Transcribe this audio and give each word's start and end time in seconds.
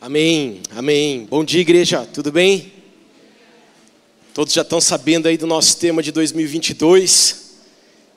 Amém, 0.00 0.62
amém. 0.70 1.26
Bom 1.28 1.42
dia, 1.42 1.60
igreja, 1.60 2.06
tudo 2.14 2.30
bem? 2.30 2.72
Todos 4.32 4.54
já 4.54 4.62
estão 4.62 4.80
sabendo 4.80 5.26
aí 5.26 5.36
do 5.36 5.44
nosso 5.44 5.76
tema 5.76 6.00
de 6.00 6.12
2022 6.12 7.56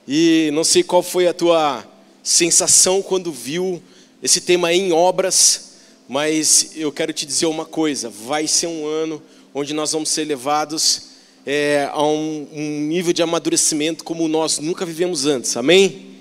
e 0.07 0.51
não 0.53 0.63
sei 0.63 0.83
qual 0.83 1.01
foi 1.01 1.27
a 1.27 1.33
tua 1.33 1.83
sensação 2.21 3.01
quando 3.01 3.31
viu 3.31 3.81
esse 4.21 4.41
tema 4.41 4.71
em 4.71 4.91
obras, 4.91 5.71
mas 6.07 6.73
eu 6.75 6.91
quero 6.91 7.11
te 7.13 7.25
dizer 7.25 7.47
uma 7.47 7.65
coisa: 7.65 8.11
vai 8.11 8.45
ser 8.45 8.67
um 8.67 8.85
ano 8.85 9.19
onde 9.51 9.73
nós 9.73 9.91
vamos 9.91 10.09
ser 10.09 10.25
levados 10.25 11.07
é, 11.47 11.89
a 11.91 12.03
um, 12.03 12.47
um 12.53 12.81
nível 12.81 13.11
de 13.11 13.23
amadurecimento 13.23 14.03
como 14.03 14.27
nós 14.27 14.59
nunca 14.59 14.85
vivemos 14.85 15.25
antes, 15.25 15.57
amém? 15.57 16.19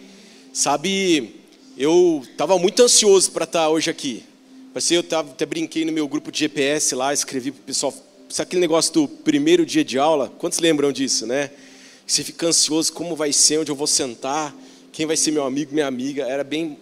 Sabe, 0.55 1.35
eu 1.77 2.23
estava 2.25 2.59
muito 2.59 2.83
ansioso 2.83 3.31
para 3.31 3.45
estar 3.45 3.69
hoje 3.69 3.91
aqui. 3.91 4.30
Passei, 4.73 4.97
eu 4.97 5.03
tava, 5.03 5.33
até 5.33 5.45
brinquei 5.45 5.85
no 5.85 5.91
meu 5.91 6.07
grupo 6.07 6.31
de 6.31 6.39
GPS 6.39 6.95
lá, 6.95 7.13
escrevi 7.13 7.51
para 7.51 7.61
o 7.61 7.65
pessoal. 7.65 7.93
Sabe 8.29 8.47
aquele 8.47 8.61
negócio 8.61 8.93
do 8.93 9.09
primeiro 9.09 9.67
dia 9.67 9.85
de 9.85 9.99
aula? 9.99 10.33
Quantos 10.39 10.61
lembram 10.61 10.93
disso, 10.93 11.27
né? 11.27 11.51
Você 12.07 12.23
fica 12.23 12.47
ansioso, 12.47 12.93
como 12.93 13.17
vai 13.17 13.33
ser, 13.33 13.59
onde 13.59 13.73
eu 13.73 13.75
vou 13.75 13.89
sentar, 13.89 14.55
quem 14.93 15.07
vai 15.07 15.17
ser 15.17 15.33
meu 15.33 15.45
amigo, 15.45 15.75
minha 15.75 15.89
amiga. 15.89 16.23
Era 16.23 16.45
bem, 16.45 16.79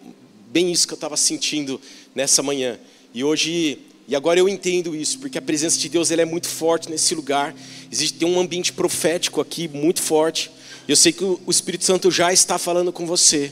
bem 0.51 0.71
isso 0.71 0.87
que 0.87 0.93
eu 0.93 0.97
estava 0.97 1.17
sentindo 1.17 1.81
nessa 2.15 2.43
manhã. 2.43 2.79
E 3.15 3.25
hoje, 3.25 3.79
e 4.07 4.15
agora 4.15 4.39
eu 4.39 4.51
entendo 4.51 4.95
isso, 4.95 5.19
porque 5.19 5.39
a 5.39 5.43
presença 5.43 5.79
de 5.79 5.89
Deus 5.89 6.11
ela 6.11 6.21
é 6.21 6.27
muito 6.27 6.47
forte 6.47 6.91
nesse 6.91 7.15
lugar. 7.15 7.55
Existe 7.91 8.19
tem 8.19 8.29
um 8.29 8.39
ambiente 8.39 8.71
profético 8.71 9.41
aqui 9.41 9.67
muito 9.67 10.03
forte. 10.03 10.51
Eu 10.87 10.95
sei 10.95 11.11
que 11.11 11.25
o 11.25 11.41
Espírito 11.49 11.87
Santo 11.87 12.11
já 12.11 12.35
está 12.35 12.59
falando 12.59 12.93
com 12.93 13.07
você 13.07 13.51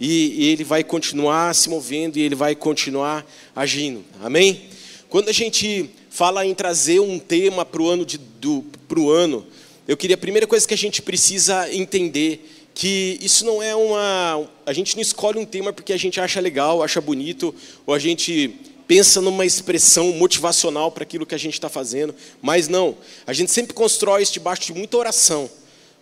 e, 0.00 0.44
e 0.44 0.48
ele 0.48 0.64
vai 0.64 0.82
continuar 0.82 1.54
se 1.54 1.68
movendo 1.68 2.16
e 2.16 2.22
ele 2.22 2.34
vai 2.34 2.54
continuar 2.54 3.26
agindo. 3.54 4.04
Amém? 4.22 4.62
Quando 5.08 5.28
a 5.28 5.32
gente 5.32 5.90
fala 6.10 6.44
em 6.44 6.54
trazer 6.54 7.00
um 7.00 7.18
tema 7.18 7.64
para 7.64 7.82
o 7.82 7.88
ano, 7.88 8.04
de, 8.04 8.18
do, 8.18 8.64
ano, 9.10 9.46
eu 9.86 9.96
queria 9.96 10.14
a 10.14 10.18
primeira 10.18 10.46
coisa 10.46 10.66
que 10.66 10.74
a 10.74 10.78
gente 10.78 11.02
precisa 11.02 11.72
entender 11.72 12.48
que 12.74 13.18
isso 13.20 13.44
não 13.44 13.62
é 13.62 13.74
uma. 13.74 14.48
A 14.64 14.72
gente 14.72 14.94
não 14.94 15.02
escolhe 15.02 15.38
um 15.38 15.44
tema 15.44 15.72
porque 15.72 15.92
a 15.92 15.96
gente 15.96 16.20
acha 16.20 16.40
legal, 16.40 16.82
acha 16.82 17.00
bonito, 17.00 17.54
ou 17.86 17.94
a 17.94 17.98
gente 17.98 18.54
pensa 18.86 19.20
numa 19.20 19.46
expressão 19.46 20.12
motivacional 20.12 20.90
para 20.90 21.02
aquilo 21.02 21.24
que 21.24 21.34
a 21.34 21.38
gente 21.38 21.54
está 21.54 21.68
fazendo, 21.68 22.14
mas 22.40 22.68
não. 22.68 22.96
A 23.26 23.32
gente 23.32 23.50
sempre 23.50 23.72
constrói 23.72 24.22
isso 24.22 24.32
debaixo 24.32 24.62
de 24.62 24.74
muita 24.74 24.96
oração. 24.96 25.50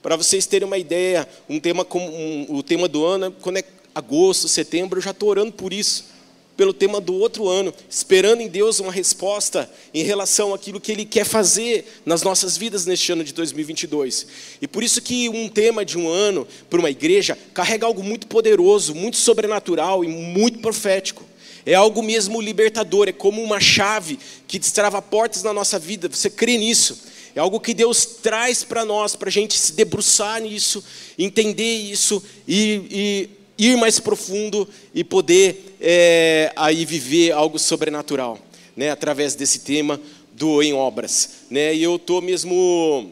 Para 0.02 0.16
vocês 0.16 0.46
terem 0.46 0.66
uma 0.66 0.78
ideia, 0.78 1.28
um 1.48 1.60
tema 1.60 1.84
como 1.84 2.06
um, 2.06 2.46
o 2.48 2.62
tema 2.62 2.88
do 2.88 3.04
ano, 3.04 3.34
quando 3.40 3.58
é 3.58 3.64
agosto, 3.94 4.48
setembro, 4.48 4.98
eu 4.98 5.02
já 5.02 5.10
estou 5.10 5.28
orando 5.28 5.52
por 5.52 5.72
isso, 5.72 6.10
pelo 6.56 6.74
tema 6.74 7.00
do 7.00 7.14
outro 7.14 7.48
ano, 7.48 7.72
esperando 7.88 8.42
em 8.42 8.48
Deus 8.48 8.80
uma 8.80 8.92
resposta 8.92 9.70
em 9.94 10.02
relação 10.02 10.52
àquilo 10.52 10.78
que 10.78 10.92
Ele 10.92 11.06
quer 11.06 11.24
fazer 11.24 11.86
nas 12.04 12.22
nossas 12.22 12.54
vidas 12.54 12.84
neste 12.84 13.10
ano 13.12 13.24
de 13.24 13.32
2022. 13.32 14.26
E 14.60 14.68
por 14.68 14.82
isso 14.82 15.00
que 15.00 15.28
um 15.30 15.48
tema 15.48 15.86
de 15.86 15.96
um 15.96 16.06
ano 16.06 16.46
para 16.68 16.78
uma 16.78 16.90
igreja 16.90 17.38
carrega 17.54 17.86
algo 17.86 18.02
muito 18.02 18.26
poderoso, 18.26 18.94
muito 18.94 19.16
sobrenatural 19.16 20.04
e 20.04 20.08
muito 20.08 20.58
profético. 20.58 21.24
É 21.64 21.74
algo 21.74 22.02
mesmo 22.02 22.40
libertador, 22.40 23.08
é 23.08 23.12
como 23.12 23.42
uma 23.42 23.58
chave 23.58 24.18
que 24.46 24.58
destrava 24.58 25.00
portas 25.00 25.42
na 25.42 25.54
nossa 25.54 25.78
vida. 25.78 26.08
Você 26.08 26.28
crê 26.28 26.58
nisso? 26.58 26.98
É 27.34 27.40
algo 27.40 27.60
que 27.60 27.72
Deus 27.72 28.04
traz 28.04 28.64
para 28.64 28.84
nós, 28.84 29.16
para 29.16 29.28
a 29.28 29.32
gente 29.32 29.58
se 29.58 29.72
debruçar 29.72 30.42
nisso, 30.42 30.84
entender 31.18 31.74
isso 31.74 32.22
e, 32.46 32.82
e 32.90 33.30
ir 33.60 33.76
mais 33.76 34.00
profundo 34.00 34.66
e 34.94 35.04
poder 35.04 35.76
é, 35.80 36.50
aí 36.56 36.84
viver 36.86 37.32
algo 37.32 37.58
sobrenatural, 37.58 38.38
né, 38.74 38.90
através 38.90 39.34
desse 39.34 39.60
tema 39.60 40.00
do 40.32 40.62
em 40.62 40.72
obras, 40.72 41.40
né? 41.50 41.74
E 41.74 41.82
eu 41.82 41.98
tô 41.98 42.22
mesmo 42.22 43.10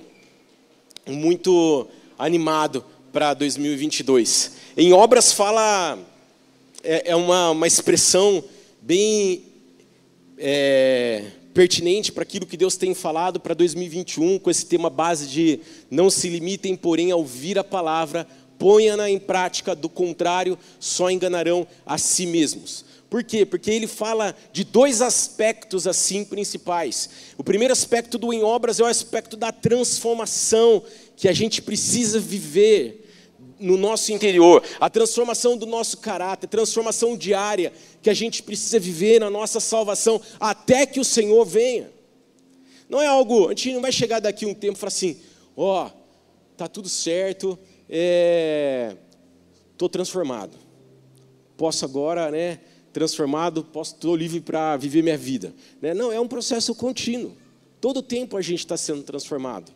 muito 1.07 1.87
animado 2.19 2.83
para 3.13 3.35
2022. 3.35 4.53
Em 4.75 4.93
obras 4.95 5.33
fala 5.33 5.99
é, 6.83 7.11
é 7.11 7.17
uma, 7.17 7.51
uma 7.51 7.67
expressão 7.67 8.43
bem 8.81 9.43
é, 10.39 11.25
pertinente 11.53 12.11
para 12.11 12.23
aquilo 12.23 12.47
que 12.47 12.57
Deus 12.57 12.77
tem 12.77 12.95
falado 12.95 13.39
para 13.39 13.53
2021, 13.53 14.39
com 14.39 14.51
esse 14.51 14.65
tema 14.65 14.89
base 14.89 15.27
de 15.27 15.61
não 15.91 16.09
se 16.09 16.29
limitem, 16.31 16.75
porém, 16.77 17.11
a 17.11 17.17
ouvir 17.17 17.59
a 17.59 17.65
palavra, 17.65 18.27
ponha-na 18.59 19.09
em 19.09 19.19
prática, 19.19 19.75
do 19.75 19.89
contrário, 19.89 20.59
só 20.81 21.11
enganarão 21.11 21.67
a 21.87 21.97
si 21.97 22.27
mesmos. 22.27 22.85
Por 23.09 23.25
quê? 23.25 23.47
Porque 23.47 23.71
ele 23.71 23.87
fala 23.87 24.37
de 24.53 24.65
dois 24.65 25.01
aspectos 25.01 25.87
assim 25.87 26.25
principais. 26.25 27.09
O 27.39 27.45
primeiro 27.45 27.73
aspecto 27.73 28.19
do 28.19 28.33
em 28.33 28.43
obras 28.43 28.81
é 28.81 28.83
o 28.83 28.87
aspecto 28.87 29.37
da 29.37 29.51
transformação 29.51 30.83
que 31.17 31.29
a 31.29 31.33
gente 31.33 31.63
precisa 31.63 32.21
viver 32.21 33.07
no 33.59 33.77
nosso 33.77 34.13
interior, 34.13 34.63
a 34.79 34.89
transformação 34.89 35.57
do 35.57 35.67
nosso 35.67 35.99
caráter, 35.99 36.47
transformação 36.47 37.17
diária 37.17 37.73
que 38.01 38.09
a 38.09 38.15
gente 38.15 38.43
precisa 38.43 38.79
viver 38.79 39.19
na 39.19 39.29
nossa 39.29 39.59
salvação 39.59 40.21
até 40.39 40.87
que 40.87 41.01
o 41.01 41.05
Senhor 41.05 41.45
venha. 41.45 41.91
Não 42.89 43.01
é 43.01 43.07
algo, 43.07 43.47
a 43.47 43.51
gente 43.51 43.73
não 43.73 43.81
vai 43.81 43.91
chegar 43.91 44.21
daqui 44.21 44.47
um 44.47 44.55
tempo 44.55 44.77
e 44.77 44.81
falar 44.81 44.89
assim, 44.89 45.19
ó, 45.57 45.87
oh, 45.87 45.91
tá 46.57 46.69
tudo 46.69 46.89
certo, 46.89 47.59
estou 47.89 49.89
é, 49.89 49.91
transformado. 49.91 50.53
Posso 51.57 51.85
agora, 51.85 52.31
né, 52.31 52.61
transformado, 52.93 53.65
posso 53.65 53.95
estou 53.95 54.15
livre 54.15 54.41
para 54.41 54.77
viver 54.77 55.03
minha 55.03 55.17
vida. 55.17 55.55
Né? 55.81 55.95
Não, 55.95 56.13
é 56.13 56.21
um 56.21 56.29
processo 56.29 56.75
contínuo. 56.75 57.37
Todo 57.81 58.03
tempo 58.03 58.37
a 58.37 58.43
gente 58.43 58.61
está 58.61 58.77
sendo 58.77 59.03
transformado. 59.03 59.73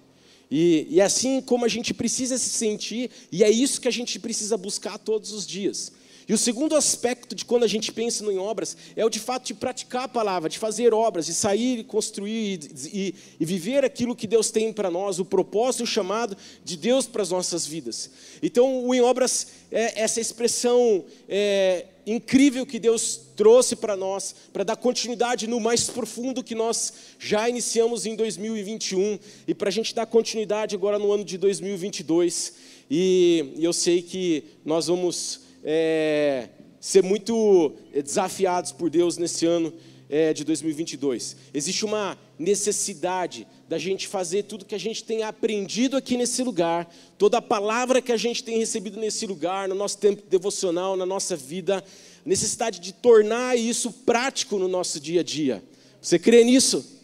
E, 0.51 0.87
e 0.91 1.01
assim 1.01 1.41
como 1.41 1.65
a 1.65 1.69
gente 1.69 1.95
precisa 1.95 2.37
se 2.37 2.51
sentir, 2.51 3.11
e 3.31 3.43
é 3.43 3.51
isso 3.51 3.81
que 3.81 3.89
a 3.89 3.93
gente 3.93 4.19
precisa 4.19 4.57
buscar 4.57 4.99
todos 4.99 5.33
os 5.33 5.47
dias. 5.47 5.93
E 6.29 6.33
o 6.33 6.39
segundo 6.39 6.77
aspecto 6.77 7.35
de 7.35 7.45
quando 7.45 7.65
a 7.65 7.69
gente 7.69 7.93
pensa 7.93 8.25
em 8.25 8.39
obras 8.39 8.77
é 8.95 9.05
o 9.05 9.11
de 9.11 9.19
fato 9.19 9.47
de 9.47 9.55
praticar 9.55 10.05
a 10.05 10.09
palavra, 10.09 10.49
de 10.49 10.59
fazer 10.59 10.95
obras, 10.95 11.27
de 11.27 11.35
sair 11.35 11.81
e 11.81 11.85
construir 11.85 12.61
e, 12.85 12.89
e, 12.93 13.15
e 13.41 13.45
viver 13.45 13.85
aquilo 13.85 14.15
que 14.15 14.27
Deus 14.27 14.51
tem 14.51 14.73
para 14.73 14.91
nós, 14.91 15.19
o 15.19 15.25
propósito, 15.25 15.85
o 15.85 15.87
chamado 15.87 16.37
de 16.65 16.77
Deus 16.77 17.07
para 17.07 17.23
as 17.23 17.31
nossas 17.31 17.67
vidas. 17.67 18.11
Então, 18.43 18.85
o 18.87 18.95
em 18.95 19.01
obras 19.01 19.49
é 19.71 20.01
essa 20.01 20.21
expressão 20.21 21.05
é, 21.29 21.87
incrível 22.07 22.67
que 22.67 22.79
Deus 22.79 23.21
trouxe 23.37 23.77
para 23.77 23.97
nós, 23.97 24.35
para 24.53 24.65
dar 24.65 24.77
continuidade 24.77 25.47
no 25.47 25.61
mais 25.61 25.89
profundo 25.89 26.43
que 26.43 26.55
nós 26.55 26.93
já 27.19 27.49
iniciamos 27.49 28.07
em 28.07 28.15
2021 28.15 29.19
e 29.47 29.55
para 29.55 29.69
a 29.69 29.73
gente 29.73 29.95
dar 29.95 30.07
continuidade 30.07 30.75
agora 30.75 30.99
no 30.99 31.13
ano 31.13 31.25
de 31.25 31.39
2022. 31.39 32.55
E 32.91 33.55
eu 33.59 33.73
sei 33.73 34.03
que 34.03 34.45
nós 34.65 34.87
vamos 34.87 35.41
é, 35.63 36.49
ser 36.81 37.03
muito 37.03 37.75
desafiados 37.95 38.73
por 38.73 38.91
Deus 38.91 39.17
nesse 39.17 39.47
ano 39.47 39.73
é, 40.13 40.35
de 40.35 40.45
2022. 40.45 41.37
Existe 41.55 41.85
uma 41.85 42.19
necessidade 42.39 43.47
da 43.67 43.79
gente 43.79 44.07
fazer 44.07 44.43
tudo 44.43 44.67
que 44.67 44.75
a 44.75 44.79
gente 44.79 45.03
tem 45.03 45.23
aprendido 45.23 45.97
aqui 45.97 46.19
nesse 46.19 46.43
lugar, 46.43 46.93
toda 47.17 47.39
a 47.39 47.43
palavra 47.43 48.03
que 48.03 48.13
a 48.13 48.17
gente 48.19 48.45
tem 48.45 48.59
recebido 48.59 49.01
nesse 49.01 49.27
lugar, 49.27 49.69
no 49.69 49.75
nosso 49.75 49.97
tempo 49.97 50.23
devocional, 50.29 50.97
na 50.97 51.07
nossa 51.07 51.35
vida, 51.35 51.83
necessidade 52.27 52.79
de 52.79 52.93
tornar 52.93 53.57
isso 53.57 53.91
prático 53.91 54.59
no 54.59 54.69
nosso 54.69 55.01
dia 55.01 55.21
a 55.21 55.25
dia. 55.25 55.63
Você 56.01 56.19
crê 56.19 56.45
nisso? 56.45 57.02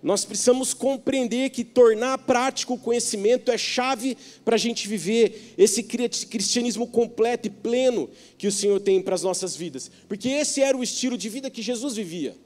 Nós 0.00 0.24
precisamos 0.24 0.72
compreender 0.72 1.50
que 1.50 1.64
tornar 1.64 2.18
prático 2.18 2.74
o 2.74 2.78
conhecimento 2.78 3.50
é 3.50 3.58
chave 3.58 4.16
para 4.44 4.54
a 4.54 4.58
gente 4.58 4.86
viver 4.86 5.54
esse 5.58 5.82
cristianismo 5.82 6.86
completo 6.86 7.48
e 7.48 7.50
pleno 7.50 8.08
que 8.36 8.46
o 8.46 8.52
Senhor 8.52 8.78
tem 8.80 9.02
para 9.02 9.16
as 9.16 9.22
nossas 9.24 9.56
vidas. 9.56 9.90
Porque 10.06 10.28
esse 10.28 10.62
era 10.62 10.76
o 10.76 10.84
estilo 10.84 11.18
de 11.18 11.28
vida 11.28 11.50
que 11.50 11.62
Jesus 11.62 11.96
vivia. 11.96 12.36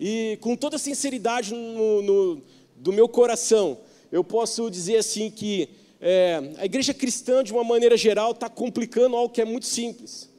E 0.00 0.38
com 0.40 0.56
toda 0.56 0.78
sinceridade 0.78 1.52
no, 1.52 2.02
no 2.02 2.42
do 2.74 2.92
meu 2.92 3.08
coração, 3.08 3.78
eu 4.10 4.22
posso 4.22 4.70
dizer 4.70 4.96
assim 4.96 5.30
que 5.30 5.68
é, 6.00 6.52
a 6.58 6.64
igreja 6.64 6.94
cristã, 6.94 7.42
de 7.42 7.52
uma 7.52 7.64
maneira 7.64 7.96
geral, 7.96 8.32
está 8.32 8.48
complicando 8.48 9.16
algo 9.16 9.32
que 9.32 9.40
é 9.40 9.44
muito 9.44 9.66
simples. 9.66 10.30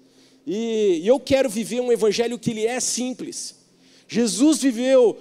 E, 0.45 1.01
e 1.03 1.07
eu 1.07 1.19
quero 1.19 1.49
viver 1.49 1.81
um 1.81 1.91
evangelho 1.91 2.39
que 2.39 2.51
ele 2.51 2.65
é 2.65 2.79
simples. 2.79 3.56
Jesus 4.07 4.59
viveu 4.59 5.18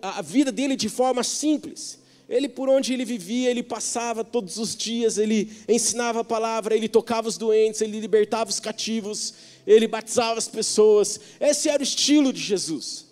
a 0.00 0.22
vida 0.22 0.52
dele 0.52 0.76
de 0.76 0.88
forma 0.88 1.24
simples. 1.24 1.98
Ele, 2.28 2.48
por 2.48 2.68
onde 2.68 2.92
ele 2.92 3.06
vivia, 3.06 3.50
ele 3.50 3.62
passava 3.62 4.22
todos 4.22 4.58
os 4.58 4.76
dias, 4.76 5.16
ele 5.16 5.50
ensinava 5.66 6.20
a 6.20 6.24
palavra, 6.24 6.76
ele 6.76 6.86
tocava 6.86 7.26
os 7.26 7.38
doentes, 7.38 7.80
ele 7.80 7.98
libertava 7.98 8.50
os 8.50 8.60
cativos, 8.60 9.32
ele 9.66 9.88
batizava 9.88 10.38
as 10.38 10.46
pessoas. 10.46 11.18
Esse 11.40 11.70
era 11.70 11.80
o 11.80 11.82
estilo 11.82 12.30
de 12.32 12.40
Jesus. 12.40 13.06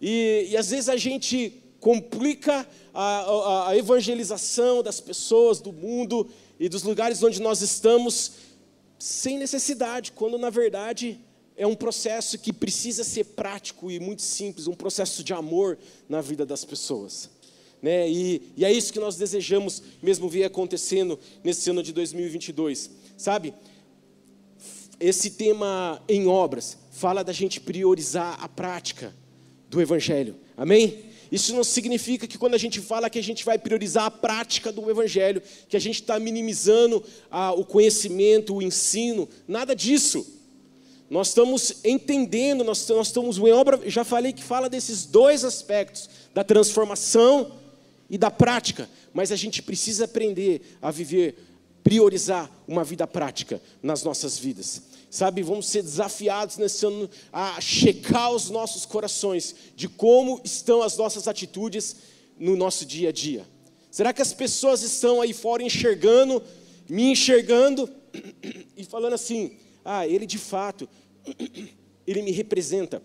E, 0.00 0.48
e 0.50 0.56
às 0.56 0.70
vezes 0.70 0.88
a 0.88 0.96
gente 0.96 1.52
complica 1.78 2.66
a, 2.94 3.20
a, 3.20 3.68
a 3.68 3.76
evangelização 3.76 4.82
das 4.82 5.00
pessoas, 5.00 5.60
do 5.60 5.72
mundo 5.72 6.26
e 6.58 6.68
dos 6.68 6.82
lugares 6.82 7.22
onde 7.22 7.42
nós 7.42 7.60
estamos, 7.60 8.32
sem 8.98 9.38
necessidade, 9.38 10.12
quando 10.12 10.38
na 10.38 10.48
verdade 10.48 11.20
é 11.60 11.66
um 11.66 11.74
processo 11.74 12.38
que 12.38 12.54
precisa 12.54 13.04
ser 13.04 13.22
prático 13.22 13.90
e 13.90 14.00
muito 14.00 14.22
simples, 14.22 14.66
um 14.66 14.72
processo 14.72 15.22
de 15.22 15.34
amor 15.34 15.76
na 16.08 16.22
vida 16.22 16.46
das 16.46 16.64
pessoas. 16.64 17.28
Né? 17.82 18.08
E, 18.08 18.50
e 18.56 18.64
é 18.64 18.72
isso 18.72 18.90
que 18.90 18.98
nós 18.98 19.16
desejamos 19.16 19.82
mesmo 20.02 20.26
ver 20.26 20.44
acontecendo 20.44 21.18
nesse 21.44 21.68
ano 21.68 21.82
de 21.82 21.92
2022, 21.92 22.90
sabe? 23.14 23.52
Esse 24.98 25.32
tema 25.32 26.02
em 26.08 26.26
obras 26.26 26.78
fala 26.92 27.22
da 27.22 27.32
gente 27.32 27.60
priorizar 27.60 28.42
a 28.42 28.48
prática 28.48 29.14
do 29.68 29.82
Evangelho, 29.82 30.36
amém? 30.56 31.10
Isso 31.30 31.54
não 31.54 31.62
significa 31.62 32.26
que 32.26 32.38
quando 32.38 32.54
a 32.54 32.58
gente 32.58 32.80
fala 32.80 33.10
que 33.10 33.18
a 33.18 33.22
gente 33.22 33.44
vai 33.44 33.58
priorizar 33.58 34.06
a 34.06 34.10
prática 34.10 34.72
do 34.72 34.90
Evangelho, 34.90 35.42
que 35.68 35.76
a 35.76 35.80
gente 35.80 36.00
está 36.00 36.18
minimizando 36.18 37.04
ah, 37.30 37.52
o 37.52 37.66
conhecimento, 37.66 38.54
o 38.54 38.62
ensino, 38.62 39.28
nada 39.46 39.76
disso. 39.76 40.39
Nós 41.10 41.28
estamos 41.28 41.84
entendendo, 41.84 42.62
nós, 42.62 42.86
nós 42.88 43.08
estamos 43.08 43.36
em 43.36 43.50
obra, 43.50 43.80
já 43.90 44.04
falei 44.04 44.32
que 44.32 44.44
fala 44.44 44.70
desses 44.70 45.04
dois 45.04 45.44
aspectos, 45.44 46.08
da 46.32 46.44
transformação 46.44 47.50
e 48.08 48.16
da 48.16 48.30
prática, 48.30 48.88
mas 49.12 49.32
a 49.32 49.36
gente 49.36 49.60
precisa 49.60 50.04
aprender 50.04 50.78
a 50.80 50.92
viver, 50.92 51.36
priorizar 51.82 52.48
uma 52.66 52.84
vida 52.84 53.08
prática 53.08 53.60
nas 53.82 54.04
nossas 54.04 54.38
vidas. 54.38 54.82
Sabe, 55.10 55.42
vamos 55.42 55.66
ser 55.66 55.82
desafiados 55.82 56.56
nesse 56.56 56.86
ano 56.86 57.10
a 57.32 57.60
checar 57.60 58.30
os 58.30 58.48
nossos 58.48 58.86
corações 58.86 59.56
de 59.74 59.88
como 59.88 60.40
estão 60.44 60.80
as 60.80 60.96
nossas 60.96 61.26
atitudes 61.26 61.96
no 62.38 62.54
nosso 62.56 62.86
dia 62.86 63.08
a 63.08 63.12
dia. 63.12 63.44
Será 63.90 64.12
que 64.12 64.22
as 64.22 64.32
pessoas 64.32 64.82
estão 64.82 65.20
aí 65.20 65.32
fora 65.32 65.64
enxergando, 65.64 66.40
me 66.88 67.10
enxergando 67.10 67.90
e 68.76 68.84
falando 68.84 69.14
assim: 69.14 69.56
"Ah, 69.84 70.06
ele 70.06 70.26
de 70.26 70.38
fato 70.38 70.88
ele 72.06 72.22
me 72.22 72.30
representa. 72.30 73.02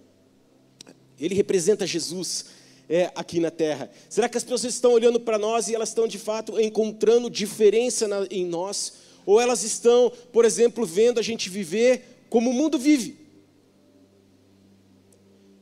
Ele 1.20 1.36
representa 1.36 1.88
Jesus 1.88 2.46
é, 2.90 3.12
aqui 3.16 3.40
na 3.40 3.52
terra. 3.52 3.90
Será 4.10 4.28
que 4.28 4.38
as 4.38 4.44
pessoas 4.44 4.64
estão 4.64 4.92
olhando 4.92 5.20
para 5.20 5.38
nós 5.38 5.68
e 5.68 5.76
elas 5.76 5.90
estão 5.90 6.08
de 6.08 6.20
fato 6.20 6.60
encontrando 6.60 7.30
diferença 7.30 8.08
na, 8.08 8.28
em 8.30 8.46
nós? 8.46 8.94
Ou 9.26 9.42
elas 9.42 9.64
estão, 9.64 10.12
por 10.32 10.46
exemplo, 10.46 10.86
vendo 10.86 11.20
a 11.20 11.24
gente 11.24 11.50
viver 11.50 12.26
como 12.30 12.50
o 12.50 12.54
mundo 12.54 12.78
vive. 12.78 13.26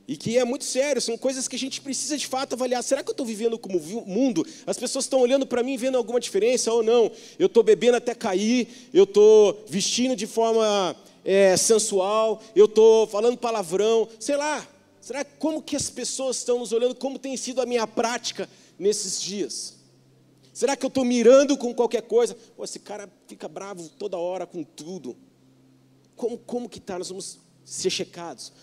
E 0.06 0.18
que 0.18 0.38
é 0.38 0.44
muito 0.44 0.66
sério, 0.66 1.02
são 1.02 1.18
coisas 1.18 1.48
que 1.48 1.56
a 1.56 1.60
gente 1.60 1.80
precisa 1.80 2.18
de 2.18 2.28
fato 2.28 2.54
avaliar. 2.54 2.84
Será 2.84 3.02
que 3.02 3.10
eu 3.10 3.14
estou 3.14 3.26
vivendo 3.26 3.58
como 3.58 3.78
o 3.78 4.06
mundo? 4.06 4.46
As 4.66 4.78
pessoas 4.78 5.06
estão 5.06 5.22
olhando 5.22 5.46
para 5.48 5.64
mim 5.64 5.78
vendo 5.78 5.98
alguma 5.98 6.20
diferença 6.20 6.74
ou 6.74 6.84
não? 6.84 7.10
Eu 7.40 7.48
estou 7.48 7.64
bebendo 7.64 7.96
até 7.96 8.14
cair, 8.14 8.68
eu 8.94 9.06
estou 9.06 9.64
vestindo 9.68 10.14
de 10.14 10.28
forma 10.28 10.94
é, 11.24 11.56
sensual, 11.56 12.42
eu 12.56 12.66
estou 12.66 13.08
falando 13.08 13.38
palavrão, 13.38 14.08
sei 14.20 14.36
lá. 14.36 14.68
Será 15.00 15.26
como 15.26 15.62
que 15.62 15.76
as 15.76 15.90
pessoas 15.90 16.38
estão 16.38 16.60
nos 16.60 16.72
olhando? 16.72 16.96
Como 16.96 17.20
tem 17.20 17.36
sido 17.36 17.62
a 17.62 17.66
minha 17.66 17.86
prática 17.86 18.50
nesses 18.80 19.22
dias? 19.22 19.76
Será 20.54 20.76
que 20.76 20.86
eu 20.86 20.88
estou 20.88 21.04
mirando 21.04 21.58
com 21.58 21.74
qualquer 21.74 22.04
coisa? 22.04 22.38
Pô, 22.56 22.64
esse 22.64 22.80
cara 22.80 23.10
fica 23.28 23.48
bravo 23.48 23.90
toda 23.90 24.18
hora 24.18 24.46
com 24.46 24.64
tudo. 24.64 25.18
Como, 26.16 26.38
como 26.38 26.70
que 26.70 26.78
está? 26.78 26.98
Nós 26.98 27.10
vamos 27.10 27.40
ser 27.66 27.90
checados. 27.90 28.54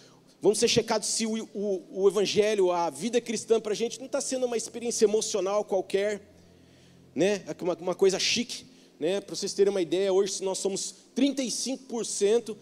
Vamos 0.40 0.58
ser 0.58 0.68
checados 0.68 1.08
se 1.08 1.26
o, 1.26 1.48
o, 1.52 2.04
o 2.04 2.08
Evangelho, 2.08 2.72
a 2.72 2.88
vida 2.88 3.20
cristã 3.20 3.60
para 3.60 3.72
a 3.72 3.76
gente 3.76 3.98
não 3.98 4.06
está 4.06 4.20
sendo 4.20 4.46
uma 4.46 4.56
experiência 4.56 5.04
emocional 5.04 5.64
qualquer, 5.64 6.22
né? 7.14 7.44
É 7.46 7.62
uma, 7.62 7.74
uma 7.74 7.94
coisa 7.94 8.18
chique. 8.18 8.64
Né? 9.00 9.18
Para 9.18 9.34
vocês 9.34 9.54
terem 9.54 9.70
uma 9.70 9.80
ideia, 9.80 10.12
hoje 10.12 10.44
nós 10.44 10.58
somos 10.58 10.94
35% 11.16 12.54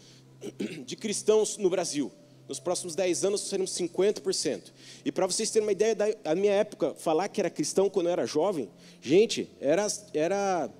de 0.87 0.94
cristãos 0.94 1.56
no 1.56 1.69
Brasil. 1.69 2.12
Nos 2.49 2.61
próximos 2.61 2.94
10 2.94 3.25
anos 3.25 3.40
seremos 3.43 3.73
50%. 3.73 4.73
E 5.05 5.11
para 5.11 5.26
vocês 5.26 5.50
terem 5.50 5.67
uma 5.67 5.73
ideia 5.73 5.94
da 5.94 6.35
minha 6.37 6.52
época, 6.52 6.94
falar 6.94 7.29
que 7.29 7.40
era 7.40 7.50
cristão 7.50 7.90
quando 7.90 8.06
eu 8.06 8.12
era 8.12 8.25
jovem, 8.25 8.70
gente, 9.02 9.50
era, 9.61 9.87
era, 10.14 10.70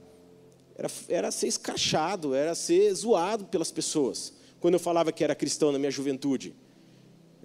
era, 0.77 0.91
era 1.09 1.31
ser 1.33 1.49
escrachado, 1.49 2.35
era 2.35 2.55
ser 2.55 2.95
zoado 2.95 3.45
pelas 3.47 3.73
pessoas. 3.73 4.33
Quando 4.61 4.75
eu 4.75 4.81
falava 4.81 5.11
que 5.13 5.25
era 5.25 5.35
cristão 5.35 5.73
na 5.73 5.79
minha 5.79 5.91
juventude. 5.91 6.55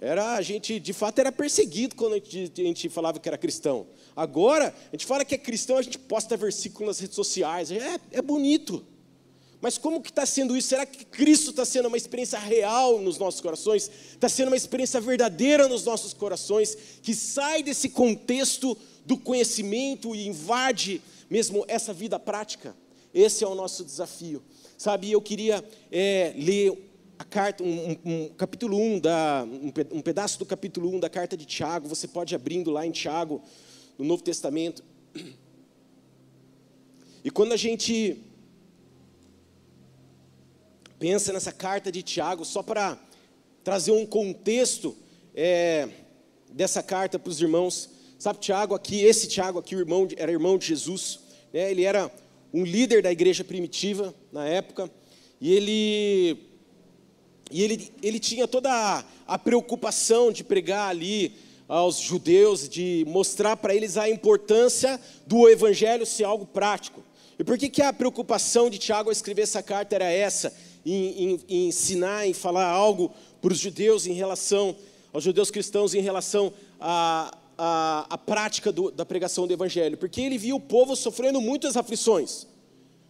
Era, 0.04 0.34
a 0.34 0.42
gente, 0.42 0.78
de 0.78 0.92
fato, 0.92 1.18
era 1.18 1.32
perseguido 1.32 1.94
quando 1.94 2.12
a 2.12 2.16
gente, 2.16 2.60
a 2.60 2.64
gente, 2.64 2.88
falava 2.90 3.18
que 3.18 3.26
era 3.26 3.38
cristão. 3.38 3.86
Agora, 4.14 4.74
a 4.88 4.90
gente 4.90 5.06
fala 5.06 5.24
que 5.24 5.34
é 5.34 5.38
cristão, 5.38 5.78
a 5.78 5.82
gente 5.82 5.98
posta 5.98 6.36
versículos 6.36 6.88
nas 6.88 6.98
redes 6.98 7.16
sociais. 7.16 7.70
É, 7.70 7.98
é 8.12 8.20
bonito. 8.20 8.84
Mas 9.62 9.78
como 9.78 10.02
que 10.02 10.10
está 10.10 10.26
sendo 10.26 10.54
isso? 10.54 10.68
Será 10.68 10.84
que 10.84 11.06
Cristo 11.06 11.48
está 11.48 11.64
sendo 11.64 11.88
uma 11.88 11.96
experiência 11.96 12.38
real 12.38 13.00
nos 13.00 13.16
nossos 13.16 13.40
corações? 13.40 13.90
Está 14.10 14.28
sendo 14.28 14.48
uma 14.48 14.58
experiência 14.58 15.00
verdadeira 15.00 15.66
nos 15.68 15.86
nossos 15.86 16.12
corações, 16.12 16.76
que 17.02 17.14
sai 17.14 17.62
desse 17.62 17.88
contexto 17.88 18.76
do 19.06 19.16
conhecimento 19.16 20.14
e 20.14 20.26
invade 20.26 21.00
mesmo 21.30 21.64
essa 21.66 21.94
vida 21.94 22.18
prática? 22.18 22.76
Esse 23.14 23.42
é 23.42 23.46
o 23.48 23.54
nosso 23.54 23.82
desafio. 23.82 24.42
Sabe, 24.76 25.10
eu 25.10 25.22
queria 25.22 25.64
é, 25.90 26.34
ler 26.36 26.93
carta, 27.34 27.64
um, 27.64 27.96
um, 28.04 28.28
capítulo 28.28 28.78
1, 28.78 29.00
da, 29.00 29.44
um, 29.90 30.00
pedaço 30.00 30.38
do 30.38 30.46
capítulo 30.46 30.88
1 30.94 31.00
da 31.00 31.10
carta 31.10 31.36
de 31.36 31.44
Tiago, 31.44 31.88
você 31.88 32.06
pode 32.06 32.32
abrindo 32.32 32.70
lá 32.70 32.86
em 32.86 32.92
Tiago, 32.92 33.42
no 33.98 34.04
Novo 34.04 34.22
Testamento. 34.22 34.84
E 37.24 37.30
quando 37.32 37.52
a 37.52 37.56
gente 37.56 38.18
pensa 40.96 41.32
nessa 41.32 41.50
carta 41.50 41.90
de 41.90 42.04
Tiago, 42.04 42.44
só 42.44 42.62
para 42.62 42.96
trazer 43.64 43.90
um 43.90 44.06
contexto 44.06 44.96
é, 45.34 45.88
dessa 46.52 46.84
carta 46.84 47.18
para 47.18 47.30
os 47.30 47.40
irmãos. 47.40 47.90
Sabe, 48.16 48.38
Tiago 48.38 48.76
aqui, 48.76 49.00
esse 49.00 49.26
Tiago 49.26 49.58
aqui, 49.58 49.74
o 49.74 49.80
irmão, 49.80 50.06
era 50.16 50.30
irmão 50.30 50.56
de 50.56 50.66
Jesus, 50.66 51.18
né? 51.52 51.68
ele 51.68 51.82
era 51.82 52.08
um 52.52 52.62
líder 52.62 53.02
da 53.02 53.10
igreja 53.10 53.42
primitiva 53.42 54.14
na 54.30 54.46
época, 54.46 54.88
e 55.40 55.52
ele, 55.52 56.53
e 57.50 57.62
ele, 57.62 57.92
ele 58.02 58.18
tinha 58.18 58.48
toda 58.48 58.70
a, 58.70 59.04
a 59.26 59.38
preocupação 59.38 60.32
de 60.32 60.42
pregar 60.42 60.88
ali 60.88 61.32
aos 61.68 61.98
judeus, 61.98 62.68
de 62.68 63.04
mostrar 63.06 63.56
para 63.56 63.74
eles 63.74 63.96
a 63.96 64.08
importância 64.08 65.00
do 65.26 65.48
evangelho 65.48 66.04
ser 66.04 66.24
algo 66.24 66.46
prático. 66.46 67.02
E 67.38 67.44
por 67.44 67.58
que, 67.58 67.68
que 67.68 67.82
a 67.82 67.92
preocupação 67.92 68.68
de 68.68 68.78
Tiago 68.78 69.08
ao 69.08 69.12
escrever 69.12 69.42
essa 69.42 69.62
carta 69.62 69.94
era 69.94 70.10
essa? 70.10 70.52
em, 70.84 71.32
em, 71.32 71.40
em 71.48 71.68
ensinar, 71.68 72.26
em 72.26 72.32
falar 72.32 72.66
algo 72.66 73.12
para 73.40 73.52
os 73.52 73.58
judeus 73.58 74.06
em 74.06 74.12
relação, 74.12 74.76
aos 75.12 75.24
judeus 75.24 75.50
cristãos 75.50 75.94
em 75.94 76.00
relação 76.00 76.52
à 76.80 77.36
a, 77.56 78.18
prática 78.18 78.72
do, 78.72 78.90
da 78.90 79.06
pregação 79.06 79.46
do 79.46 79.52
Evangelho, 79.52 79.96
porque 79.96 80.20
ele 80.20 80.36
via 80.36 80.54
o 80.54 80.60
povo 80.60 80.94
sofrendo 80.96 81.40
muitas 81.40 81.76
aflições. 81.76 82.46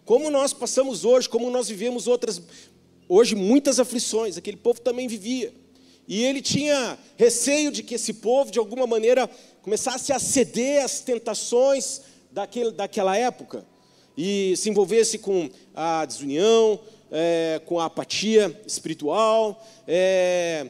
Como 0.05 0.31
nós 0.31 0.53
passamos 0.53 1.05
hoje, 1.05 1.29
como 1.29 1.51
nós 1.51 1.69
vivemos 1.69 2.07
outras, 2.07 2.41
hoje 3.09 3.35
muitas 3.35 3.79
aflições, 3.79 4.37
aquele 4.37 4.57
povo 4.57 4.81
também 4.81 5.09
vivia. 5.09 5.53
E 6.07 6.23
ele 6.23 6.43
tinha 6.43 6.99
receio 7.17 7.73
de 7.73 7.83
que 7.83 7.95
esse 7.95 8.15
povo, 8.15 8.51
de 8.51 8.59
alguma 8.59 8.87
maneira, 8.87 9.29
começasse 9.63 10.13
a 10.13 10.19
ceder 10.19 10.85
às 10.85 11.01
tentações 11.01 12.03
daquele, 12.31 12.73
daquela 12.73 13.17
época 13.17 13.65
e 14.17 14.55
se 14.57 14.69
envolvesse 14.69 15.19
com 15.19 15.49
a 15.75 16.05
desunião, 16.05 16.79
é, 17.11 17.61
com 17.65 17.81
a 17.81 17.87
apatia 17.87 18.61
espiritual, 18.67 19.65
é, 19.89 20.69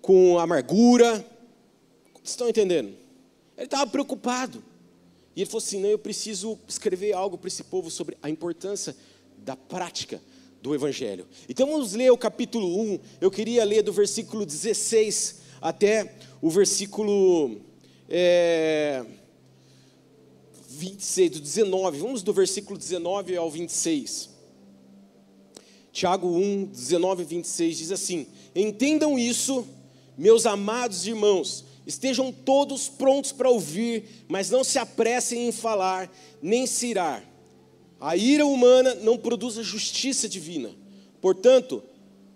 com 0.00 0.38
a 0.38 0.42
amargura. 0.42 1.24
Vocês 2.14 2.30
estão 2.30 2.48
entendendo? 2.48 2.94
Ele 3.56 3.66
estava 3.66 3.90
preocupado. 3.90 4.62
E 5.34 5.40
ele 5.40 5.50
falou 5.50 5.64
assim: 5.64 5.80
não, 5.80 5.88
eu 5.88 5.98
preciso 5.98 6.58
escrever 6.68 7.14
algo 7.14 7.38
para 7.38 7.48
esse 7.48 7.64
povo 7.64 7.90
sobre 7.90 8.18
a 8.22 8.28
importância 8.28 8.94
da 9.38 9.56
prática 9.56 10.20
do 10.62 10.74
Evangelho. 10.74 11.26
Então 11.48 11.66
vamos 11.66 11.92
ler 11.92 12.12
o 12.12 12.16
capítulo 12.16 12.80
1. 12.80 13.00
Eu 13.20 13.30
queria 13.30 13.64
ler 13.64 13.82
do 13.82 13.92
versículo 13.92 14.46
16 14.46 15.40
até 15.60 16.14
o 16.40 16.48
versículo 16.48 17.60
é, 18.08 19.04
26, 20.68 21.30
do 21.32 21.40
19. 21.40 21.98
Vamos 21.98 22.22
do 22.22 22.32
versículo 22.32 22.78
19 22.78 23.36
ao 23.36 23.50
26. 23.50 24.30
Tiago 25.90 26.28
1, 26.28 26.66
19 26.66 27.22
e 27.22 27.26
26 27.26 27.78
diz 27.78 27.92
assim: 27.92 28.26
Entendam 28.54 29.18
isso, 29.18 29.66
meus 30.16 30.46
amados 30.46 31.06
irmãos, 31.06 31.64
estejam 31.84 32.32
todos 32.32 32.88
prontos 32.88 33.32
para 33.32 33.50
ouvir, 33.50 34.24
mas 34.28 34.48
não 34.48 34.62
se 34.62 34.78
apressem 34.78 35.48
em 35.48 35.52
falar, 35.52 36.10
nem 36.40 36.66
se 36.66 36.86
irar. 36.86 37.31
A 38.02 38.16
ira 38.16 38.44
humana 38.44 38.96
não 38.96 39.16
produz 39.16 39.56
a 39.56 39.62
justiça 39.62 40.28
divina. 40.28 40.70
Portanto, 41.20 41.80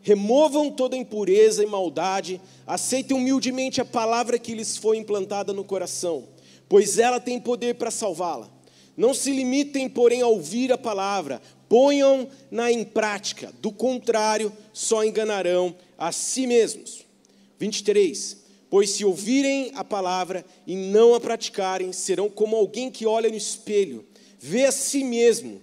removam 0.01 0.71
toda 0.71 0.97
impureza 0.97 1.65
e 1.65 1.67
maldade, 1.67 2.41
aceitem 2.65 3.17
humildemente 3.17 3.81
a 3.81 3.85
palavra 3.85 4.39
que 4.39 4.55
lhes 4.55 4.77
foi 4.77 4.97
implantada 4.97 5.53
no 5.53 5.65
coração, 5.65 6.29
pois 6.69 7.01
ela 7.01 7.19
tem 7.19 7.41
poder 7.41 7.75
para 7.75 7.91
salvá-la. 7.91 8.49
Não 8.97 9.13
se 9.13 9.33
limitem, 9.33 9.89
porém, 9.89 10.23
a 10.23 10.29
ouvir 10.29 10.71
a 10.71 10.79
palavra, 10.79 11.43
ponham-na 11.69 12.71
em 12.71 12.85
prática, 12.85 13.53
do 13.61 13.73
contrário, 13.73 14.53
só 14.73 15.03
enganarão 15.03 15.75
a 15.99 16.13
si 16.13 16.47
mesmos. 16.47 17.05
23. 17.59 18.37
Pois 18.71 18.91
se 18.91 19.05
ouvirem 19.05 19.73
a 19.75 19.83
palavra 19.83 20.47
e 20.65 20.77
não 20.77 21.13
a 21.13 21.21
praticarem, 21.21 21.93
serão 21.93 22.31
como 22.31 22.55
alguém 22.55 22.89
que 22.89 23.05
olha 23.05 23.29
no 23.29 23.37
espelho, 23.37 24.05
vê 24.47 24.65
a 24.67 24.73
si 24.73 25.03
mesmo, 25.03 25.61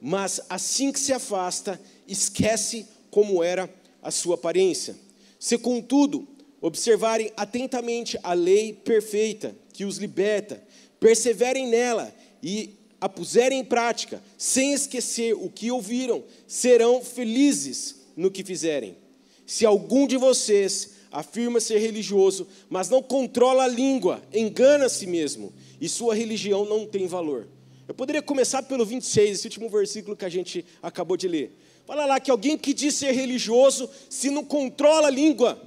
mas 0.00 0.40
assim 0.48 0.90
que 0.90 0.98
se 0.98 1.12
afasta, 1.12 1.78
esquece 2.08 2.86
como 3.10 3.44
era 3.44 3.72
a 4.02 4.10
sua 4.10 4.36
aparência. 4.36 4.96
Se, 5.38 5.58
contudo, 5.58 6.26
observarem 6.58 7.30
atentamente 7.36 8.18
a 8.22 8.32
lei 8.32 8.72
perfeita 8.72 9.54
que 9.74 9.84
os 9.84 9.98
liberta, 9.98 10.62
perseverem 10.98 11.68
nela 11.68 12.14
e 12.42 12.70
a 12.98 13.10
puserem 13.10 13.60
em 13.60 13.64
prática, 13.64 14.22
sem 14.38 14.72
esquecer 14.72 15.34
o 15.34 15.50
que 15.50 15.70
ouviram, 15.70 16.24
serão 16.46 17.04
felizes 17.04 17.96
no 18.16 18.30
que 18.30 18.42
fizerem. 18.42 18.96
Se 19.44 19.66
algum 19.66 20.06
de 20.06 20.16
vocês 20.16 20.92
afirma 21.12 21.60
ser 21.60 21.78
religioso, 21.78 22.48
mas 22.70 22.88
não 22.88 23.02
controla 23.02 23.64
a 23.64 23.68
língua, 23.68 24.22
engana 24.32 24.86
a 24.86 24.88
si 24.88 25.06
mesmo, 25.06 25.52
e 25.78 25.90
sua 25.90 26.14
religião 26.14 26.64
não 26.64 26.86
tem 26.86 27.06
valor. 27.06 27.46
Eu 27.86 27.94
poderia 27.94 28.22
começar 28.22 28.62
pelo 28.62 28.84
26, 28.84 29.38
esse 29.38 29.46
último 29.46 29.68
versículo 29.68 30.16
que 30.16 30.24
a 30.24 30.28
gente 30.28 30.64
acabou 30.82 31.16
de 31.16 31.28
ler. 31.28 31.58
Fala 31.86 32.06
lá 32.06 32.18
que 32.18 32.30
alguém 32.30 32.56
que 32.56 32.72
diz 32.72 32.94
ser 32.94 33.12
religioso, 33.12 33.90
se 34.08 34.30
não 34.30 34.42
controla 34.42 35.08
a 35.08 35.10
língua, 35.10 35.60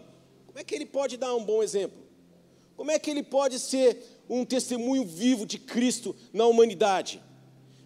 como 0.48 0.58
é 0.58 0.64
que 0.64 0.74
ele 0.74 0.86
pode 0.86 1.16
dar 1.16 1.36
um 1.36 1.44
bom 1.44 1.62
exemplo? 1.62 1.98
Como 2.76 2.90
é 2.90 2.98
que 2.98 3.12
ele 3.12 3.22
pode 3.22 3.60
ser 3.60 4.24
um 4.28 4.44
testemunho 4.44 5.06
vivo 5.06 5.46
de 5.46 5.60
Cristo 5.60 6.16
na 6.34 6.48
humanidade? 6.48 7.22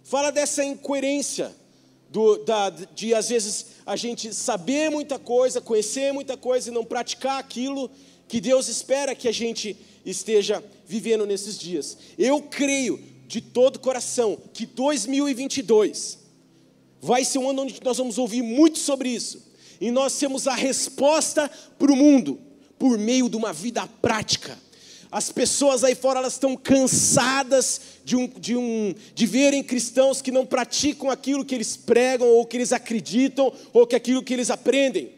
Fala 0.03 0.31
dessa 0.31 0.63
incoerência 0.63 1.53
do, 2.09 2.38
da, 2.38 2.69
de 2.69 3.13
às 3.13 3.29
vezes 3.29 3.67
a 3.85 3.97
gente 3.97 4.33
saber 4.33 4.89
muita 4.89 5.19
coisa, 5.19 5.59
conhecer 5.59 6.13
muita 6.13 6.38
coisa 6.38 6.69
e 6.69 6.73
não 6.73 6.85
praticar 6.85 7.38
aquilo 7.38 7.91
que 8.29 8.39
Deus 8.39 8.69
espera 8.69 9.13
que 9.13 9.27
a 9.27 9.31
gente 9.33 9.75
esteja 10.05 10.63
vivendo 10.85 11.25
nesses 11.25 11.57
dias. 11.59 11.97
Eu 12.17 12.41
creio 12.41 13.11
de 13.31 13.39
todo 13.39 13.79
coração 13.79 14.38
que 14.53 14.65
2022 14.65 16.19
vai 17.01 17.23
ser 17.23 17.38
um 17.38 17.50
ano 17.50 17.61
onde 17.61 17.79
nós 17.81 17.97
vamos 17.97 18.17
ouvir 18.17 18.41
muito 18.41 18.77
sobre 18.77 19.07
isso. 19.07 19.50
E 19.79 19.89
nós 19.89 20.19
temos 20.19 20.47
a 20.47 20.53
resposta 20.53 21.50
para 21.79 21.93
o 21.93 21.95
mundo 21.95 22.38
por 22.77 22.97
meio 22.97 23.29
de 23.29 23.38
uma 23.38 23.53
vida 23.53 23.88
prática. 24.01 24.59
As 25.09 25.31
pessoas 25.31 25.81
aí 25.81 25.95
fora 25.95 26.19
elas 26.19 26.33
estão 26.33 26.57
cansadas 26.57 27.79
de, 28.03 28.17
um, 28.17 28.27
de, 28.27 28.57
um, 28.57 28.93
de 29.15 29.25
verem 29.25 29.63
cristãos 29.63 30.21
que 30.21 30.29
não 30.29 30.45
praticam 30.45 31.09
aquilo 31.09 31.45
que 31.45 31.55
eles 31.55 31.77
pregam, 31.77 32.27
ou 32.27 32.45
que 32.45 32.57
eles 32.57 32.73
acreditam, 32.73 33.53
ou 33.71 33.88
que 33.88 33.95
aquilo 33.95 34.21
que 34.21 34.33
eles 34.33 34.50
aprendem. 34.50 35.09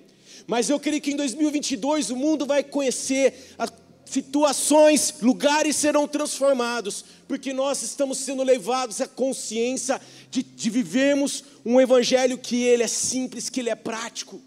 Mas 0.46 0.70
eu 0.70 0.80
creio 0.80 1.02
que 1.02 1.12
em 1.12 1.16
2022 1.16 2.12
o 2.12 2.16
mundo 2.16 2.46
vai 2.46 2.64
conhecer 2.64 3.56
situações, 4.14 5.16
lugares 5.22 5.76
serão 5.76 6.08
transformados, 6.08 7.04
porque 7.28 7.52
nós 7.52 7.82
estamos 7.82 8.20
sendo 8.20 8.44
levados 8.44 9.02
à 9.02 9.08
consciência 9.08 10.00
de, 10.30 10.44
de 10.44 10.70
vivermos 10.70 11.44
um 11.66 11.82
evangelho 11.82 12.38
que 12.38 12.64
ele 12.64 12.84
é 12.84 12.88
simples, 12.88 13.50
que 13.50 13.60
ele 13.60 13.72
é 13.72 13.76
prático. 13.76 14.40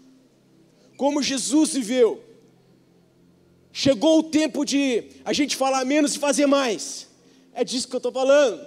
Como 0.95 1.21
Jesus 1.21 1.73
viveu. 1.73 2.23
Chegou 3.73 4.19
o 4.19 4.23
tempo 4.23 4.63
de 4.63 5.03
a 5.25 5.33
gente 5.33 5.55
falar 5.55 5.83
menos 5.83 6.15
e 6.15 6.19
fazer 6.19 6.45
mais. 6.45 7.07
É 7.53 7.63
disso 7.63 7.87
que 7.87 7.95
eu 7.95 7.99
estou 7.99 8.11
falando. 8.11 8.65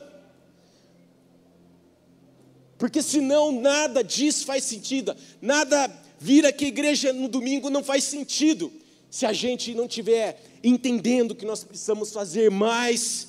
Porque 2.77 3.03
senão 3.03 3.51
nada 3.53 4.05
disso 4.05 4.45
faz 4.45 4.65
sentido. 4.65 5.17
Nada 5.41 5.91
vir 6.19 6.45
aqui 6.45 6.67
à 6.67 6.69
igreja 6.69 7.13
no 7.13 7.27
domingo 7.27 7.71
não 7.71 7.83
faz 7.83 8.05
sentido. 8.05 8.71
Se 9.11 9.27
a 9.27 9.33
gente 9.33 9.75
não 9.75 9.89
tiver 9.89 10.50
entendendo 10.63 11.35
que 11.35 11.45
nós 11.45 11.65
precisamos 11.65 12.13
fazer 12.13 12.51
mais 12.51 13.29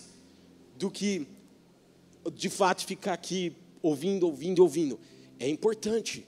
do 0.78 0.90
que 0.90 1.28
de 2.34 2.50
fato 2.50 2.86
ficar 2.86 3.14
aqui 3.14 3.54
ouvindo, 3.82 4.26
ouvindo, 4.26 4.62
ouvindo. 4.62 5.00
É 5.40 5.50
importante. 5.50 6.26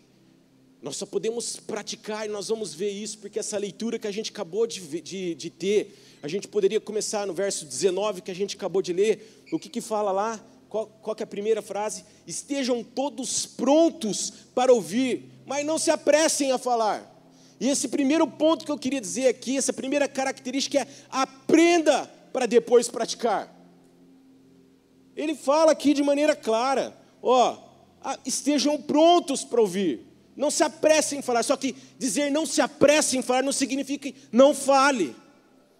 Nós 0.81 0.98
só 0.98 1.05
podemos 1.05 1.55
praticar 1.55 2.25
e 2.25 2.29
nós 2.29 2.50
vamos 2.50 2.74
ver 2.74 2.89
isso, 2.89 3.17
porque 3.19 3.39
essa 3.39 3.57
leitura 3.57 3.98
que 3.98 4.07
a 4.07 4.12
gente 4.12 4.31
acabou 4.31 4.67
de, 4.67 5.01
de, 5.01 5.36
de 5.36 5.50
ter, 5.50 5.95
a 6.22 6.27
gente 6.27 6.48
poderia 6.48 6.79
começar 6.81 7.25
no 7.25 7.33
verso 7.33 7.65
19 7.65 8.22
que 8.22 8.31
a 8.31 8.36
gente 8.36 8.55
acabou 8.55 8.81
de 8.81 8.91
ler, 8.91 9.43
o 9.51 9.60
que, 9.60 9.69
que 9.69 9.79
fala 9.79 10.12
lá? 10.12 10.43
Qual, 10.67 10.88
qual 10.88 11.15
é 11.19 11.24
a 11.24 11.27
primeira 11.27 11.62
frase? 11.62 12.03
Estejam 12.27 12.83
todos 12.83 13.45
prontos 13.45 14.33
para 14.55 14.74
ouvir, 14.74 15.29
mas 15.45 15.65
não 15.65 15.77
se 15.77 15.91
apressem 15.91 16.51
a 16.51 16.57
falar. 16.57 17.12
E 17.63 17.70
esse 17.70 17.88
primeiro 17.88 18.27
ponto 18.27 18.65
que 18.65 18.72
eu 18.74 18.77
queria 18.77 19.00
dizer 19.00 19.25
aqui, 19.29 19.55
essa 19.55 19.72
primeira 19.72 20.05
característica 20.05 20.79
é 20.79 20.88
aprenda 21.10 22.05
para 22.34 22.46
depois 22.46 22.89
praticar. 22.89 23.55
Ele 25.15 25.34
fala 25.34 25.72
aqui 25.72 25.93
de 25.93 26.03
maneira 26.03 26.36
clara, 26.36 26.93
ó, 27.22 27.58
estejam 28.25 28.82
prontos 28.82 29.46
para 29.46 29.62
ouvir. 29.62 30.05
Não 30.36 30.51
se 30.51 30.62
apressem 30.62 31.20
em 31.20 31.22
falar. 31.22 31.41
Só 31.41 31.55
que 31.55 31.74
dizer 31.98 32.29
não 32.29 32.46
se 32.46 32.60
apressem 32.60 33.22
em 33.22 33.24
falar 33.24 33.41
não 33.41 33.53
significa 33.53 34.12
não 34.29 34.53
fale. 34.53 35.15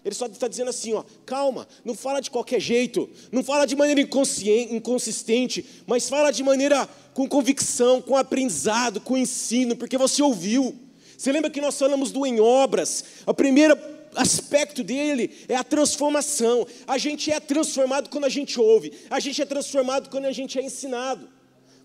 Ele 0.06 0.16
só 0.16 0.28
está 0.28 0.48
dizendo 0.48 0.70
assim, 0.70 0.94
ó, 0.94 1.04
calma, 1.26 1.68
não 1.84 1.96
fala 1.96 2.22
de 2.22 2.32
qualquer 2.32 2.62
jeito, 2.62 3.10
não 3.30 3.44
fala 3.44 3.66
de 3.66 3.76
maneira 3.76 4.00
inconsistente, 4.00 5.66
mas 5.86 6.08
fala 6.08 6.32
de 6.32 6.44
maneira 6.44 6.88
com 7.14 7.28
convicção, 7.28 8.02
com 8.02 8.16
aprendizado, 8.16 9.02
com 9.02 9.18
ensino, 9.18 9.76
porque 9.76 9.98
você 9.98 10.24
ouviu. 10.24 10.83
Você 11.24 11.32
lembra 11.32 11.50
que 11.50 11.62
nós 11.62 11.80
falamos 11.80 12.12
do 12.12 12.26
em 12.26 12.42
obras? 12.42 13.06
O 13.26 13.34
primeiro 13.34 13.78
aspecto 14.14 14.84
dele 14.84 15.32
é 15.48 15.56
a 15.56 15.64
transformação. 15.64 16.68
A 16.86 16.98
gente 16.98 17.32
é 17.32 17.40
transformado 17.40 18.10
quando 18.10 18.26
a 18.26 18.30
gente 18.30 18.60
ouve, 18.60 18.92
a 19.10 19.22
gente 19.22 19.42
é 19.42 19.46
transformado 19.46 20.10
quando 20.10 20.26
a 20.26 20.34
gente 20.34 20.60
é 20.60 20.62
ensinado. 20.62 21.30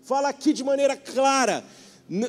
Fala 0.03 0.27
aqui 0.27 0.51
de 0.51 0.61
maneira 0.61 0.97
clara 0.97 1.63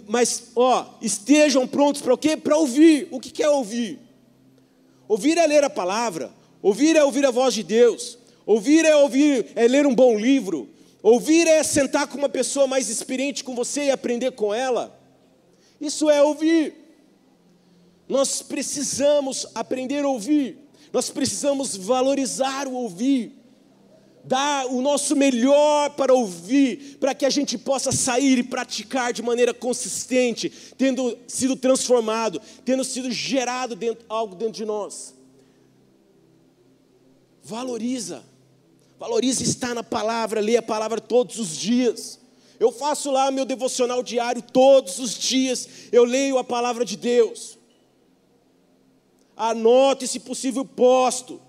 mas, 0.07 0.53
ó, 0.55 0.87
estejam 1.03 1.67
prontos 1.67 2.01
para 2.01 2.15
o 2.15 2.19
quê? 2.19 2.37
Para 2.37 2.57
ouvir. 2.57 3.09
O 3.11 3.19
que 3.19 3.43
é 3.43 3.49
ouvir? 3.49 3.99
Ouvir 5.09 5.37
é 5.37 5.49
ler 5.49 5.65
a 5.65 5.71
palavra. 5.71 6.31
Ouvir 6.63 6.95
é 6.95 7.03
ouvir 7.03 7.27
a 7.27 7.33
voz 7.33 7.55
de 7.55 7.65
Deus. 7.65 8.19
Ouvir 8.47 8.85
é 8.85 8.95
ouvir, 8.95 9.51
é 9.57 9.67
ler 9.67 9.85
um 9.85 9.95
bom 9.97 10.17
livro. 10.17 10.69
Ouvir 11.03 11.49
é 11.49 11.61
sentar 11.65 12.07
com 12.07 12.19
uma 12.19 12.29
pessoa 12.29 12.69
mais 12.69 12.89
experiente 12.89 13.43
com 13.43 13.57
você 13.57 13.87
e 13.87 13.91
aprender 13.91 14.31
com 14.31 14.55
ela. 14.55 14.97
Isso 15.81 16.09
é 16.09 16.23
ouvir. 16.23 16.80
Nós 18.11 18.43
precisamos 18.43 19.47
aprender 19.55 20.05
a 20.05 20.09
ouvir. 20.09 20.59
Nós 20.93 21.09
precisamos 21.09 21.77
valorizar 21.77 22.67
o 22.67 22.75
ouvir 22.75 23.41
dar 24.25 24.67
o 24.67 24.81
nosso 24.81 25.17
melhor 25.17 25.91
para 25.91 26.13
ouvir, 26.13 26.99
para 27.01 27.15
que 27.15 27.25
a 27.25 27.31
gente 27.31 27.57
possa 27.57 27.91
sair 27.91 28.39
e 28.39 28.43
praticar 28.43 29.13
de 29.13 29.23
maneira 29.23 29.55
consistente, 29.55 30.51
tendo 30.77 31.17
sido 31.27 31.57
transformado, 31.57 32.41
tendo 32.65 32.85
sido 32.85 33.11
gerado 33.11 33.75
dentro, 33.75 34.05
algo 34.09 34.35
dentro 34.35 34.55
de 34.55 34.65
nós. 34.65 35.15
Valoriza, 37.43 38.23
valoriza 38.99 39.43
estar 39.43 39.75
na 39.75 39.83
palavra, 39.83 40.41
lê 40.41 40.57
a 40.57 40.63
palavra 40.63 41.01
todos 41.01 41.39
os 41.39 41.57
dias. 41.57 42.21
Eu 42.59 42.71
faço 42.71 43.11
lá 43.11 43.31
meu 43.31 43.47
devocional 43.47 44.03
diário 44.03 44.43
todos 44.43 44.99
os 44.99 45.19
dias, 45.19 45.67
eu 45.91 46.05
leio 46.05 46.37
a 46.37 46.45
palavra 46.45 46.85
de 46.85 46.97
Deus. 46.97 47.59
Anote, 49.49 50.07
se 50.07 50.21
possível, 50.21 50.65
posto 50.65 51.41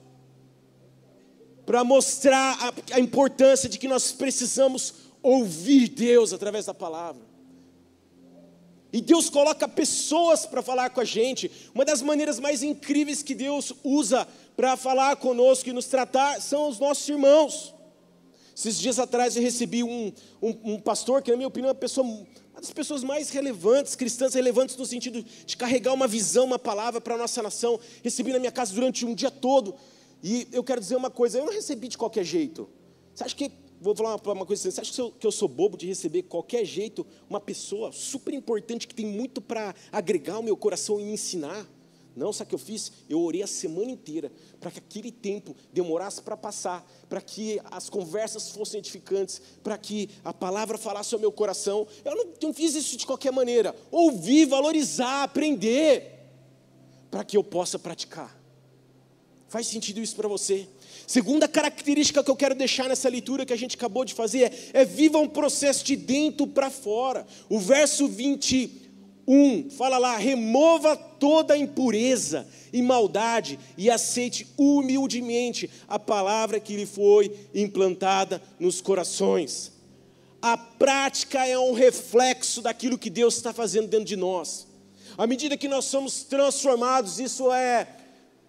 para 1.66 1.84
mostrar 1.84 2.58
a, 2.60 2.96
a 2.96 3.00
importância 3.00 3.70
de 3.70 3.78
que 3.78 3.88
nós 3.88 4.12
precisamos 4.12 4.94
ouvir 5.22 5.90
Deus 5.90 6.34
através 6.34 6.66
da 6.66 6.74
palavra. 6.74 7.22
E 8.94 9.00
Deus 9.00 9.30
coloca 9.30 9.68
pessoas 9.68 10.46
para 10.46 10.62
falar 10.62 10.90
com 10.90 11.00
a 11.00 11.06
gente. 11.06 11.50
Uma 11.74 11.86
das 11.86 12.02
maneiras 12.02 12.40
mais 12.40 12.62
incríveis 12.62 13.24
que 13.24 13.34
Deus 13.34 13.74
usa 13.84 14.28
para 14.56 14.76
falar 14.76 15.16
conosco 15.16 15.70
e 15.70 15.74
nos 15.74 15.86
tratar 15.86 16.42
são 16.42 16.68
os 16.68 16.78
nossos 16.80 17.08
irmãos. 17.08 17.74
Esses 18.56 18.78
dias 18.78 19.00
atrás 19.00 19.36
eu 19.36 19.42
recebi 19.42 19.84
um, 19.84 20.12
um, 20.42 20.74
um 20.74 20.80
pastor 20.80 21.22
que, 21.22 21.32
na 21.32 21.38
minha 21.38 21.48
opinião, 21.48 21.70
é 21.70 21.72
uma, 21.72 21.80
pessoa, 21.80 22.06
uma 22.62 22.68
das 22.68 22.72
pessoas 22.72 23.04
mais 23.04 23.32
relevantes, 23.32 23.96
cristãs 23.96 24.36
relevantes 24.36 24.78
no 24.78 24.86
sentido 24.86 25.26
de 25.46 25.58
carregar 25.58 25.94
uma 25.94 26.08
visão, 26.08 26.46
uma 26.46 26.60
palavra 26.60 27.02
para 27.02 27.16
a 27.16 27.18
nossa 27.18 27.42
nação. 27.42 27.80
Recebi 28.04 28.32
na 28.32 28.38
minha 28.38 28.52
casa 28.52 28.72
durante 28.72 29.04
um 29.04 29.16
dia 29.16 29.32
todo. 29.32 29.74
E 30.24 30.48
eu 30.52 30.64
quero 30.64 30.80
dizer 30.80 30.96
uma 30.96 31.10
coisa, 31.10 31.40
eu 31.40 31.46
não 31.46 31.52
recebi 31.52 31.88
de 31.88 31.98
qualquer 31.98 32.24
jeito. 32.24 32.70
Você 33.16 33.24
acha 33.24 33.36
que, 33.36 33.52
vou 33.82 33.96
falar 33.96 34.16
uma, 34.24 34.46
coisa 34.46 34.62
assim, 34.62 34.76
você 34.76 34.82
acha 34.82 34.94
que 34.94 35.02
eu, 35.02 35.12
que 35.12 35.26
eu 35.26 35.32
sou 35.32 35.48
bobo 35.48 35.76
de 35.76 35.88
receber 35.88 36.22
de 36.22 36.28
qualquer 36.28 36.64
jeito 36.64 37.04
uma 37.28 37.42
pessoa 37.42 37.92
super 37.92 38.32
importante 38.32 38.88
que 38.88 38.94
tem 38.94 39.08
muito 39.08 39.42
para 39.42 39.74
agregar 39.92 40.36
ao 40.36 40.44
meu 40.44 40.56
coração 40.56 41.00
e 41.00 41.04
me 41.04 41.14
ensinar? 41.14 41.68
Não, 42.16 42.34
sabe 42.34 42.48
o 42.48 42.50
que 42.50 42.56
eu 42.56 42.60
fiz? 42.60 42.92
Eu 43.10 43.22
orei 43.22 43.42
a 43.42 43.48
semana 43.48 43.90
inteira 43.90 44.32
para 44.60 44.70
que 44.70 44.80
aquele 44.80 45.12
tempo 45.12 45.56
demorasse 45.72 46.22
para 46.22 46.36
passar, 46.36 46.86
para 47.08 47.22
que 47.22 47.60
as 47.72 47.90
conversas 47.90 48.50
fossem 48.50 48.80
edificantes, 48.80 49.42
para 49.64 49.78
que 49.78 50.10
a 50.24 50.34
palavra 50.34 50.78
falasse 50.78 51.14
ao 51.14 51.22
meu 51.22 51.32
coração. 51.32 51.88
Eu 52.04 52.16
não, 52.16 52.26
não 52.44 52.54
fiz 52.54 52.76
isso 52.76 52.98
de 52.98 53.06
qualquer 53.06 53.32
maneira. 53.32 53.74
Ouvir, 53.90 54.46
valorizar, 54.46 55.24
aprender, 55.24 56.20
para 57.10 57.24
que 57.24 57.38
eu 57.38 57.44
possa 57.44 57.80
praticar. 57.80 58.42
Faz 59.48 59.68
sentido 59.68 60.00
isso 60.00 60.16
para 60.16 60.28
você? 60.28 60.68
Segunda 61.06 61.46
característica 61.46 62.24
que 62.24 62.32
eu 62.32 62.36
quero 62.38 62.56
deixar 62.56 62.88
nessa 62.88 63.10
leitura 63.10 63.46
que 63.46 63.52
a 63.52 63.58
gente 63.58 63.76
acabou 63.76 64.06
de 64.06 64.14
fazer 64.14 64.44
é, 64.44 64.82
é 64.82 64.86
viva 64.86 65.18
um 65.18 65.28
processo 65.28 65.84
de 65.84 65.98
dentro 65.98 66.48
para 66.48 66.70
fora. 66.70 67.26
O 67.50 67.60
verso 67.60 68.08
20 68.08 68.81
1, 69.34 69.70
fala 69.70 69.98
lá, 69.98 70.18
remova 70.18 70.98
toda 70.98 71.56
impureza 71.56 72.46
e 72.74 72.82
maldade 72.82 73.58
e 73.78 73.90
aceite 73.90 74.46
humildemente 74.58 75.70
a 75.88 75.98
palavra 75.98 76.60
que 76.60 76.76
lhe 76.76 76.86
foi 76.86 77.34
implantada 77.56 78.42
nos 78.60 78.82
corações. 78.82 79.72
A 80.42 80.58
prática 80.58 81.48
é 81.48 81.58
um 81.58 81.72
reflexo 81.72 82.62
daquilo 82.62 82.98
que 82.98 83.10
Deus 83.10 83.38
está 83.38 83.54
fazendo 83.54 83.88
dentro 83.88 84.06
de 84.06 84.18
nós. 84.18 84.68
À 85.18 85.26
medida 85.26 85.56
que 85.56 85.70
nós 85.70 85.86
somos 85.86 86.24
transformados, 86.24 87.18
isso 87.18 87.54
é 87.54 87.88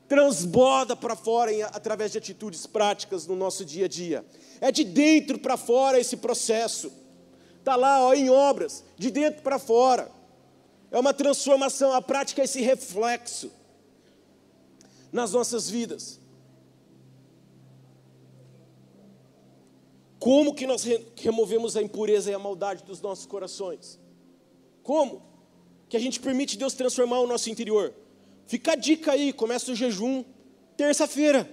transborda 0.09 0.97
para 0.97 1.15
fora 1.15 1.53
através 1.69 2.11
de 2.11 2.19
atitudes 2.19 2.67
práticas 2.67 3.25
no 3.25 3.37
nosso 3.37 3.65
dia 3.65 3.85
a 3.85 3.89
dia. 3.89 4.27
É 4.61 4.73
de 4.73 4.83
dentro 4.83 5.39
para 5.39 5.57
fora 5.57 6.01
esse 6.01 6.17
processo. 6.17 6.93
Está 7.61 7.77
lá 7.77 8.05
ó, 8.05 8.15
em 8.15 8.29
obras, 8.31 8.83
de 8.99 9.13
dentro 9.13 9.43
para 9.43 9.61
fora. 9.61 10.11
É 10.93 10.99
uma 10.99 11.15
transformação, 11.15 11.95
a 11.95 12.03
prática 12.03 12.43
é 12.43 12.45
esse 12.45 12.61
reflexo 12.61 13.51
nas 15.11 15.33
nossas 15.33 15.71
vidas. 15.71 16.21
Como 20.19 20.55
que 20.55 20.67
nós 20.67 20.85
removemos 21.17 21.79
a 21.79 21.83
impureza 21.83 22.31
e 22.31 22.35
a 22.35 22.39
maldade 22.39 22.85
dos 22.85 23.01
nossos 23.01 23.25
corações? 23.25 23.99
Como? 24.83 25.23
Que 25.89 25.97
a 25.97 26.01
gente 26.01 26.21
permite 26.21 26.59
Deus 26.59 26.75
transformar 26.75 27.21
o 27.21 27.27
nosso 27.27 27.49
interior. 27.49 27.95
Fica 28.47 28.73
a 28.73 28.77
dica 28.77 29.13
aí, 29.13 29.33
começa 29.33 29.73
o 29.73 29.75
jejum 29.75 30.23
terça-feira. 30.77 31.51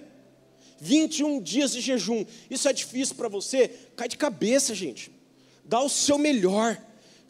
21 0.78 1.40
dias 1.40 1.72
de 1.72 1.80
jejum. 1.80 2.26
Isso 2.50 2.68
é 2.68 2.74
difícil 2.74 3.14
para 3.14 3.28
você? 3.28 3.68
Cai 3.96 4.06
de 4.06 4.18
cabeça, 4.18 4.74
gente. 4.74 5.10
Dá 5.64 5.80
o 5.80 5.88
seu 5.88 6.18
melhor. 6.18 6.78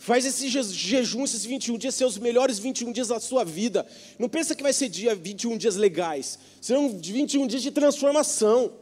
Faz 0.00 0.24
esse 0.24 0.48
jejum, 0.48 1.24
esses 1.24 1.44
21 1.44 1.76
dias, 1.76 1.94
ser 1.94 2.06
os 2.06 2.16
melhores 2.16 2.58
21 2.58 2.90
dias 2.90 3.08
da 3.08 3.20
sua 3.20 3.44
vida. 3.44 3.86
Não 4.18 4.30
pensa 4.30 4.54
que 4.54 4.62
vai 4.62 4.72
ser 4.72 4.88
dia 4.88 5.14
21 5.14 5.58
dias 5.58 5.76
legais. 5.76 6.38
Serão 6.58 6.88
21 6.98 7.46
dias 7.46 7.60
de 7.60 7.70
transformação. 7.70 8.72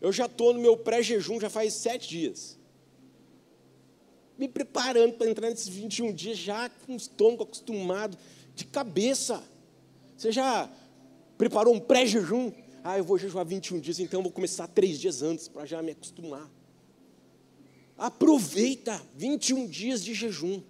Eu 0.00 0.12
já 0.12 0.26
estou 0.26 0.54
no 0.54 0.60
meu 0.60 0.76
pré-jejum, 0.76 1.40
já 1.40 1.50
faz 1.50 1.74
sete 1.74 2.08
dias. 2.08 2.56
Me 4.38 4.46
preparando 4.46 5.14
para 5.14 5.28
entrar 5.28 5.50
nesses 5.50 5.66
21 5.66 6.12
dias, 6.12 6.38
já 6.38 6.68
com 6.86 6.92
o 6.92 6.96
estômago 6.96 7.42
acostumado, 7.42 8.16
de 8.54 8.64
cabeça. 8.64 9.42
Você 10.16 10.30
já 10.30 10.70
preparou 11.36 11.74
um 11.74 11.80
pré-jejum? 11.80 12.52
Ah, 12.84 12.96
eu 12.96 13.02
vou 13.02 13.18
jejuar 13.18 13.44
21 13.44 13.80
dias, 13.80 13.98
então 13.98 14.20
eu 14.20 14.22
vou 14.22 14.30
começar 14.30 14.68
três 14.68 15.00
dias 15.00 15.20
antes, 15.20 15.48
para 15.48 15.66
já 15.66 15.82
me 15.82 15.90
acostumar. 15.90 16.48
Aproveita 17.98 19.02
21 19.16 19.66
dias 19.66 20.04
de 20.04 20.14
jejum. 20.14 20.62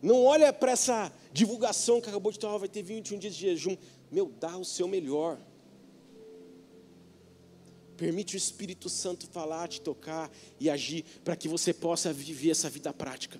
Não 0.00 0.24
olha 0.24 0.52
para 0.52 0.72
essa 0.72 1.12
divulgação 1.32 2.00
que 2.00 2.08
acabou 2.08 2.30
de 2.30 2.38
ter, 2.38 2.46
vai 2.46 2.68
ter 2.68 2.82
21 2.82 3.18
dias 3.18 3.34
de 3.34 3.40
jejum. 3.40 3.76
Meu, 4.10 4.32
dá 4.40 4.56
o 4.56 4.64
seu 4.64 4.86
melhor. 4.86 5.38
Permite 7.96 8.34
o 8.34 8.38
Espírito 8.38 8.88
Santo 8.88 9.26
falar, 9.26 9.68
te 9.68 9.80
tocar 9.80 10.30
e 10.58 10.70
agir 10.70 11.04
para 11.22 11.36
que 11.36 11.48
você 11.48 11.74
possa 11.74 12.12
viver 12.12 12.50
essa 12.50 12.70
vida 12.70 12.92
prática. 12.94 13.38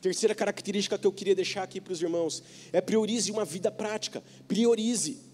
Terceira 0.00 0.34
característica 0.34 0.96
que 0.96 1.06
eu 1.06 1.12
queria 1.12 1.34
deixar 1.34 1.64
aqui 1.64 1.80
para 1.80 1.92
os 1.92 2.00
irmãos 2.00 2.42
é 2.72 2.80
priorize 2.80 3.30
uma 3.30 3.44
vida 3.44 3.70
prática. 3.70 4.22
Priorize. 4.46 5.27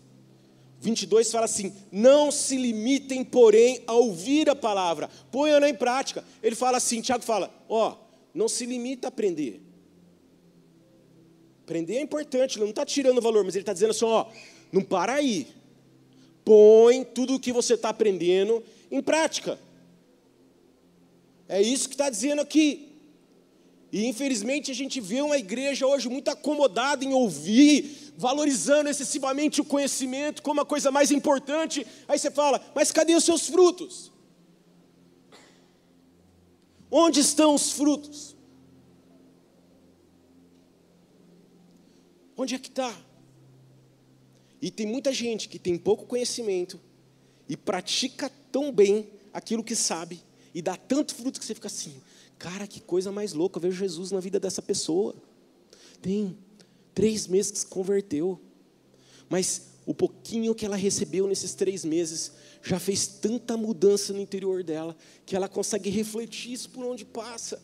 22 0.80 1.30
fala 1.30 1.44
assim: 1.44 1.72
não 1.90 2.30
se 2.30 2.56
limitem, 2.56 3.24
porém, 3.24 3.82
a 3.86 3.94
ouvir 3.94 4.50
a 4.50 4.56
palavra, 4.56 5.08
ponham-na 5.30 5.68
em 5.68 5.74
prática. 5.74 6.24
Ele 6.42 6.54
fala 6.54 6.78
assim: 6.78 7.00
Tiago 7.00 7.24
fala, 7.24 7.52
ó, 7.68 7.96
não 8.34 8.48
se 8.48 8.66
limita 8.66 9.06
a 9.06 9.10
aprender. 9.10 9.60
Aprender 11.62 11.96
é 11.96 12.00
importante, 12.00 12.58
ele 12.58 12.64
não 12.64 12.70
está 12.70 12.84
tirando 12.84 13.22
valor, 13.22 13.44
mas 13.44 13.54
ele 13.54 13.62
está 13.62 13.72
dizendo 13.72 13.90
assim: 13.90 14.04
ó, 14.04 14.26
não 14.70 14.82
para 14.82 15.14
aí. 15.14 15.46
Põe 16.44 17.04
tudo 17.04 17.36
o 17.36 17.40
que 17.40 17.52
você 17.52 17.74
está 17.74 17.88
aprendendo 17.88 18.62
em 18.90 19.02
prática. 19.02 19.58
É 21.48 21.62
isso 21.62 21.88
que 21.88 21.94
está 21.94 22.10
dizendo 22.10 22.42
aqui. 22.42 22.93
E 23.94 24.06
infelizmente 24.06 24.72
a 24.72 24.74
gente 24.74 25.00
vê 25.00 25.22
uma 25.22 25.38
igreja 25.38 25.86
hoje 25.86 26.08
muito 26.08 26.28
acomodada 26.28 27.04
em 27.04 27.14
ouvir, 27.14 28.12
valorizando 28.16 28.90
excessivamente 28.90 29.60
o 29.60 29.64
conhecimento 29.64 30.42
como 30.42 30.60
a 30.60 30.66
coisa 30.66 30.90
mais 30.90 31.12
importante. 31.12 31.86
Aí 32.08 32.18
você 32.18 32.28
fala, 32.28 32.60
mas 32.74 32.90
cadê 32.90 33.14
os 33.14 33.22
seus 33.22 33.46
frutos? 33.46 34.10
Onde 36.90 37.20
estão 37.20 37.54
os 37.54 37.70
frutos? 37.70 38.34
Onde 42.36 42.56
é 42.56 42.58
que 42.58 42.70
está? 42.70 42.92
E 44.60 44.72
tem 44.72 44.88
muita 44.88 45.12
gente 45.12 45.48
que 45.48 45.56
tem 45.56 45.78
pouco 45.78 46.04
conhecimento 46.04 46.80
e 47.48 47.56
pratica 47.56 48.28
tão 48.50 48.72
bem 48.72 49.08
aquilo 49.32 49.62
que 49.62 49.76
sabe 49.76 50.20
e 50.52 50.60
dá 50.60 50.74
tanto 50.76 51.14
fruto 51.14 51.38
que 51.38 51.46
você 51.46 51.54
fica 51.54 51.68
assim, 51.68 51.94
Cara, 52.38 52.66
que 52.66 52.80
coisa 52.80 53.10
mais 53.10 53.32
louca, 53.32 53.58
eu 53.58 53.62
vejo 53.62 53.76
Jesus 53.78 54.10
na 54.10 54.20
vida 54.20 54.38
dessa 54.38 54.60
pessoa. 54.60 55.14
Tem 56.02 56.36
três 56.94 57.26
meses 57.26 57.50
que 57.50 57.58
se 57.58 57.66
converteu, 57.66 58.40
mas 59.28 59.74
o 59.86 59.94
pouquinho 59.94 60.54
que 60.54 60.64
ela 60.64 60.76
recebeu 60.76 61.26
nesses 61.26 61.54
três 61.54 61.84
meses 61.84 62.32
já 62.62 62.78
fez 62.78 63.06
tanta 63.06 63.56
mudança 63.56 64.12
no 64.12 64.20
interior 64.20 64.62
dela 64.62 64.96
que 65.26 65.36
ela 65.36 65.48
consegue 65.48 65.90
refletir 65.90 66.52
isso 66.52 66.70
por 66.70 66.84
onde 66.84 67.04
passa. 67.04 67.60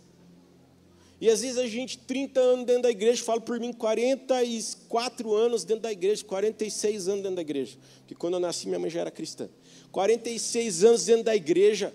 E 1.20 1.28
às 1.28 1.42
vezes 1.42 1.58
a 1.58 1.66
gente, 1.66 1.98
30 1.98 2.40
anos 2.40 2.66
dentro 2.66 2.82
da 2.82 2.90
igreja, 2.90 3.22
falo 3.22 3.42
por 3.42 3.60
mim, 3.60 3.74
44 3.74 5.34
anos 5.34 5.64
dentro 5.64 5.82
da 5.82 5.92
igreja, 5.92 6.24
46 6.24 7.08
anos 7.08 7.22
dentro 7.22 7.36
da 7.36 7.42
igreja. 7.42 7.76
Porque 7.98 8.14
quando 8.14 8.34
eu 8.34 8.40
nasci, 8.40 8.66
minha 8.66 8.78
mãe 8.78 8.88
já 8.88 9.02
era 9.02 9.10
cristã. 9.10 9.48
46 9.92 10.84
anos 10.84 11.04
dentro 11.04 11.24
da 11.24 11.36
igreja. 11.36 11.92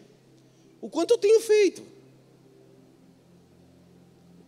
O 0.80 0.90
quanto 0.90 1.16
eu 1.16 1.18
tenho 1.18 1.42
feito? 1.42 1.82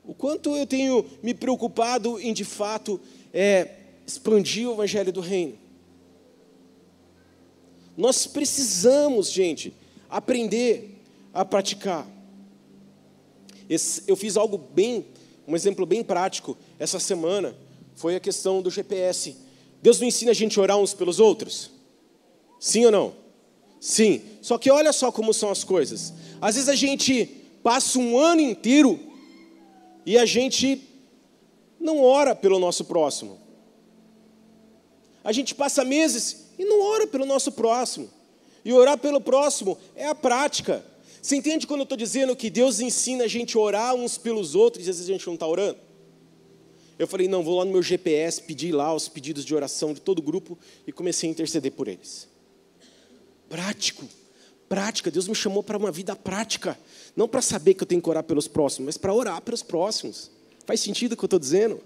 O 0.08 0.14
quanto 0.14 0.56
eu 0.56 0.66
tenho 0.66 1.06
me 1.22 1.34
preocupado 1.34 2.18
em, 2.18 2.34
de 2.34 2.46
fato, 2.46 2.98
é, 3.34 3.72
expandir 4.08 4.70
o 4.70 4.72
evangelho 4.72 5.12
do 5.12 5.20
reino. 5.20 5.60
Nós 7.98 8.26
precisamos, 8.26 9.30
gente, 9.30 9.74
aprender 10.10 11.02
a 11.34 11.44
praticar. 11.44 12.08
Esse, 13.70 14.02
eu 14.08 14.16
fiz 14.16 14.38
algo 14.38 14.58
bem, 14.58 15.06
um 15.46 15.58
exemplo 15.58 15.86
bem 15.86 16.02
prático 16.02 16.58
essa 16.80 17.02
semana, 17.02 17.54
foi 17.94 18.16
a 18.16 18.20
questão 18.20 18.62
do 18.62 18.72
GPS. 18.72 19.36
Deus 19.82 20.00
não 20.00 20.08
ensina 20.08 20.32
a 20.32 20.34
gente 20.34 20.58
a 20.58 20.62
orar 20.62 20.78
uns 20.78 20.94
pelos 20.94 21.20
outros? 21.20 21.70
Sim 22.62 22.86
ou 22.86 22.92
não? 22.92 23.14
Sim. 23.82 24.22
Só 24.42 24.58
que 24.58 24.72
olha 24.72 24.94
só 24.94 25.12
como 25.12 25.34
são 25.34 25.52
as 25.52 25.66
coisas. 25.66 26.14
Às 26.40 26.56
vezes 26.56 26.70
a 26.70 26.76
gente 26.76 27.26
passa 27.62 28.00
um 28.00 28.18
ano 28.18 28.40
inteiro 28.40 29.07
e 30.08 30.18
a 30.18 30.26
gente 30.26 30.82
não 31.78 32.02
ora 32.02 32.34
pelo 32.34 32.58
nosso 32.60 32.86
próximo. 32.86 33.38
A 35.22 35.34
gente 35.34 35.54
passa 35.54 35.84
meses 35.84 36.46
e 36.58 36.64
não 36.64 36.80
ora 36.80 37.06
pelo 37.06 37.26
nosso 37.26 37.52
próximo. 37.52 38.10
E 38.64 38.72
orar 38.72 38.98
pelo 38.98 39.20
próximo 39.20 39.78
é 39.98 40.08
a 40.08 40.16
prática. 40.16 40.82
Você 41.22 41.36
entende 41.36 41.68
quando 41.68 41.82
eu 41.82 41.84
estou 41.84 41.98
dizendo 41.98 42.38
que 42.38 42.50
Deus 42.50 42.80
ensina 42.80 43.26
a 43.26 43.28
gente 43.28 43.58
a 43.58 43.60
orar 43.60 43.96
uns 43.96 44.18
pelos 44.18 44.56
outros 44.56 44.88
e 44.88 44.90
às 44.90 44.96
vezes 44.96 45.10
a 45.10 45.14
gente 45.14 45.28
não 45.28 45.34
está 45.34 45.46
orando? 45.46 45.78
Eu 46.98 47.06
falei, 47.06 47.28
não, 47.28 47.44
vou 47.44 47.58
lá 47.58 47.66
no 47.66 47.72
meu 47.74 47.84
GPS, 47.84 48.42
pedir 48.42 48.72
lá 48.72 48.96
os 48.96 49.10
pedidos 49.10 49.44
de 49.44 49.54
oração 49.54 49.94
de 49.94 50.00
todo 50.00 50.20
o 50.20 50.22
grupo 50.22 50.58
e 50.88 50.92
comecei 50.94 51.28
a 51.28 51.32
interceder 51.34 51.74
por 51.74 51.90
eles. 51.90 52.30
Prático, 53.50 54.06
prática. 54.68 55.10
Deus 55.12 55.28
me 55.28 55.36
chamou 55.36 55.64
para 55.64 55.78
uma 55.78 55.92
vida 55.92 56.16
prática. 56.16 56.78
Não 57.16 57.28
para 57.28 57.42
saber 57.42 57.74
que 57.74 57.84
eu 57.84 57.88
tenho 57.88 58.02
que 58.02 58.10
orar 58.10 58.24
pelos 58.24 58.48
próximos, 58.48 58.86
mas 58.88 58.98
para 58.98 59.14
orar 59.14 59.42
pelos 59.42 59.64
próximos. 59.64 60.32
Faz 60.66 60.80
sentido 60.82 61.14
o 61.14 61.18
que 61.18 61.24
eu 61.24 61.28
estou 61.28 61.40
dizendo? 61.40 61.82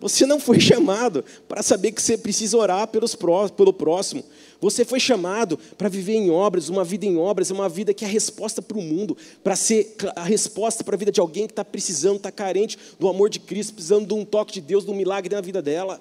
Você 0.00 0.24
não 0.24 0.40
foi 0.40 0.58
chamado 0.60 1.22
para 1.46 1.62
saber 1.62 1.92
que 1.92 2.00
você 2.00 2.16
precisa 2.16 2.56
orar 2.56 2.88
pelos 2.88 3.14
pró 3.14 3.48
pelo 3.48 3.72
próximo. 3.72 4.24
Você 4.60 4.84
foi 4.84 4.98
chamado 4.98 5.58
para 5.76 5.88
viver 5.88 6.14
em 6.14 6.30
obras, 6.30 6.68
uma 6.68 6.84
vida 6.84 7.04
em 7.06 7.16
obras, 7.18 7.50
é 7.50 7.54
uma 7.54 7.68
vida 7.68 7.94
que 7.94 8.04
é 8.04 8.08
a 8.08 8.10
resposta 8.10 8.60
para 8.60 8.78
o 8.78 8.82
mundo, 8.82 9.16
para 9.44 9.54
ser 9.54 9.94
a 10.16 10.24
resposta 10.24 10.82
para 10.82 10.94
a 10.94 10.98
vida 10.98 11.12
de 11.12 11.20
alguém 11.20 11.46
que 11.46 11.52
está 11.52 11.64
precisando, 11.64 12.16
está 12.16 12.32
carente 12.32 12.78
do 12.98 13.08
amor 13.08 13.28
de 13.28 13.38
Cristo, 13.38 13.74
precisando 13.74 14.06
de 14.06 14.14
um 14.14 14.24
toque 14.24 14.54
de 14.54 14.60
Deus, 14.60 14.84
de 14.84 14.90
um 14.90 14.94
milagre 14.94 15.34
na 15.34 15.40
vida 15.40 15.62
dela. 15.62 16.00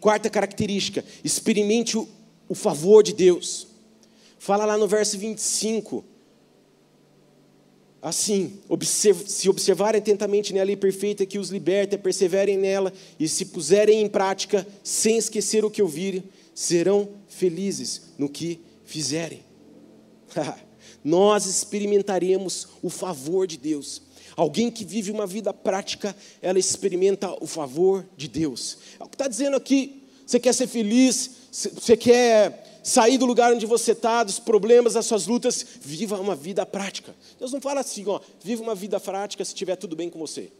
Quarta 0.00 0.30
característica, 0.30 1.04
experimente 1.24 1.98
o, 1.98 2.08
o 2.48 2.54
favor 2.54 3.02
de 3.02 3.12
Deus. 3.12 3.66
Fala 4.38 4.64
lá 4.64 4.76
no 4.76 4.88
verso 4.88 5.18
25. 5.18 6.04
Assim, 8.00 8.60
se 9.26 9.48
observarem 9.48 9.98
atentamente 9.98 10.52
nela 10.52 10.66
lei 10.66 10.76
perfeita 10.76 11.26
que 11.26 11.38
os 11.38 11.50
liberta, 11.50 11.98
perseverem 11.98 12.56
nela 12.56 12.92
e 13.18 13.28
se 13.28 13.46
puserem 13.46 14.00
em 14.00 14.08
prática, 14.08 14.66
sem 14.84 15.18
esquecer 15.18 15.64
o 15.64 15.70
que 15.70 15.82
ouvirem, 15.82 16.22
serão 16.54 17.08
felizes 17.26 18.02
no 18.16 18.28
que 18.28 18.60
fizerem. 18.84 19.44
Nós 21.02 21.46
experimentaremos 21.46 22.68
o 22.82 22.88
favor 22.88 23.46
de 23.46 23.56
Deus. 23.56 24.02
Alguém 24.36 24.70
que 24.70 24.84
vive 24.84 25.10
uma 25.10 25.26
vida 25.26 25.52
prática, 25.52 26.14
ela 26.40 26.58
experimenta 26.58 27.36
o 27.42 27.46
favor 27.46 28.06
de 28.16 28.28
Deus. 28.28 28.78
É 29.00 29.04
o 29.04 29.08
que 29.08 29.16
está 29.16 29.26
dizendo 29.26 29.56
aqui. 29.56 30.04
Você 30.24 30.38
quer 30.38 30.52
ser 30.52 30.68
feliz, 30.68 31.30
você 31.50 31.96
quer 31.96 32.80
sair 32.82 33.18
do 33.18 33.26
lugar 33.26 33.52
onde 33.52 33.66
você 33.66 33.92
está, 33.92 34.22
dos 34.22 34.38
problemas, 34.38 34.94
das 34.94 35.06
suas 35.06 35.26
lutas, 35.26 35.64
viva 35.80 36.18
uma 36.18 36.34
vida 36.34 36.64
prática. 36.64 37.14
Deus 37.38 37.52
não 37.52 37.60
fala 37.60 37.80
assim, 37.80 38.04
ó, 38.06 38.20
viva 38.42 38.62
uma 38.62 38.74
vida 38.74 38.98
prática 38.98 39.44
se 39.44 39.54
tiver 39.54 39.76
tudo 39.76 39.94
bem 39.94 40.08
com 40.08 40.18
você. 40.18 40.50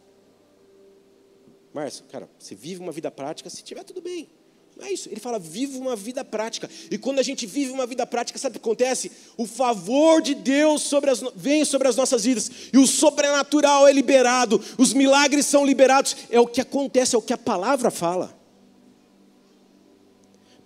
Márcio, 1.72 2.05
cara, 2.11 2.29
você 2.38 2.55
vive 2.55 2.81
uma 2.81 2.92
vida 2.92 3.11
prática 3.11 3.48
se 3.48 3.62
tiver 3.62 3.85
tudo 3.85 4.01
bem. 4.01 4.29
Não 4.77 4.87
é 4.87 4.92
isso. 4.92 5.09
Ele 5.09 5.20
fala, 5.20 5.38
viva 5.38 5.77
uma 5.77 5.96
vida 5.96 6.24
prática. 6.24 6.70
E 6.90 6.96
quando 6.96 7.18
a 7.18 7.22
gente 7.22 7.46
vive 7.46 7.72
uma 7.72 7.87
vida 7.87 8.07
prática, 8.07 8.38
sabe 8.38 8.57
o 8.57 8.61
que 8.61 8.66
acontece? 8.66 9.11
O 9.37 9.44
favor 9.44 10.22
de 10.22 10.35
Deus 10.35 10.83
sobre 10.83 11.11
as, 11.11 11.20
vem 11.35 11.64
sobre 11.64 11.88
as 11.88 11.96
nossas 11.96 12.24
vidas. 12.24 12.51
E 12.72 12.79
o 12.79 12.87
sobrenatural 12.87 13.88
é 13.88 13.92
liberado. 13.92 14.62
Os 14.79 14.92
milagres 14.92 15.46
são 15.46 15.66
liberados. 15.66 16.16
É 16.31 16.38
o 16.38 16.46
que 16.46 16.61
acontece, 16.61 17.16
é 17.16 17.18
o 17.18 17.22
que 17.22 17.33
a 17.33 17.38
palavra 17.38 17.90
fala. 17.90 18.38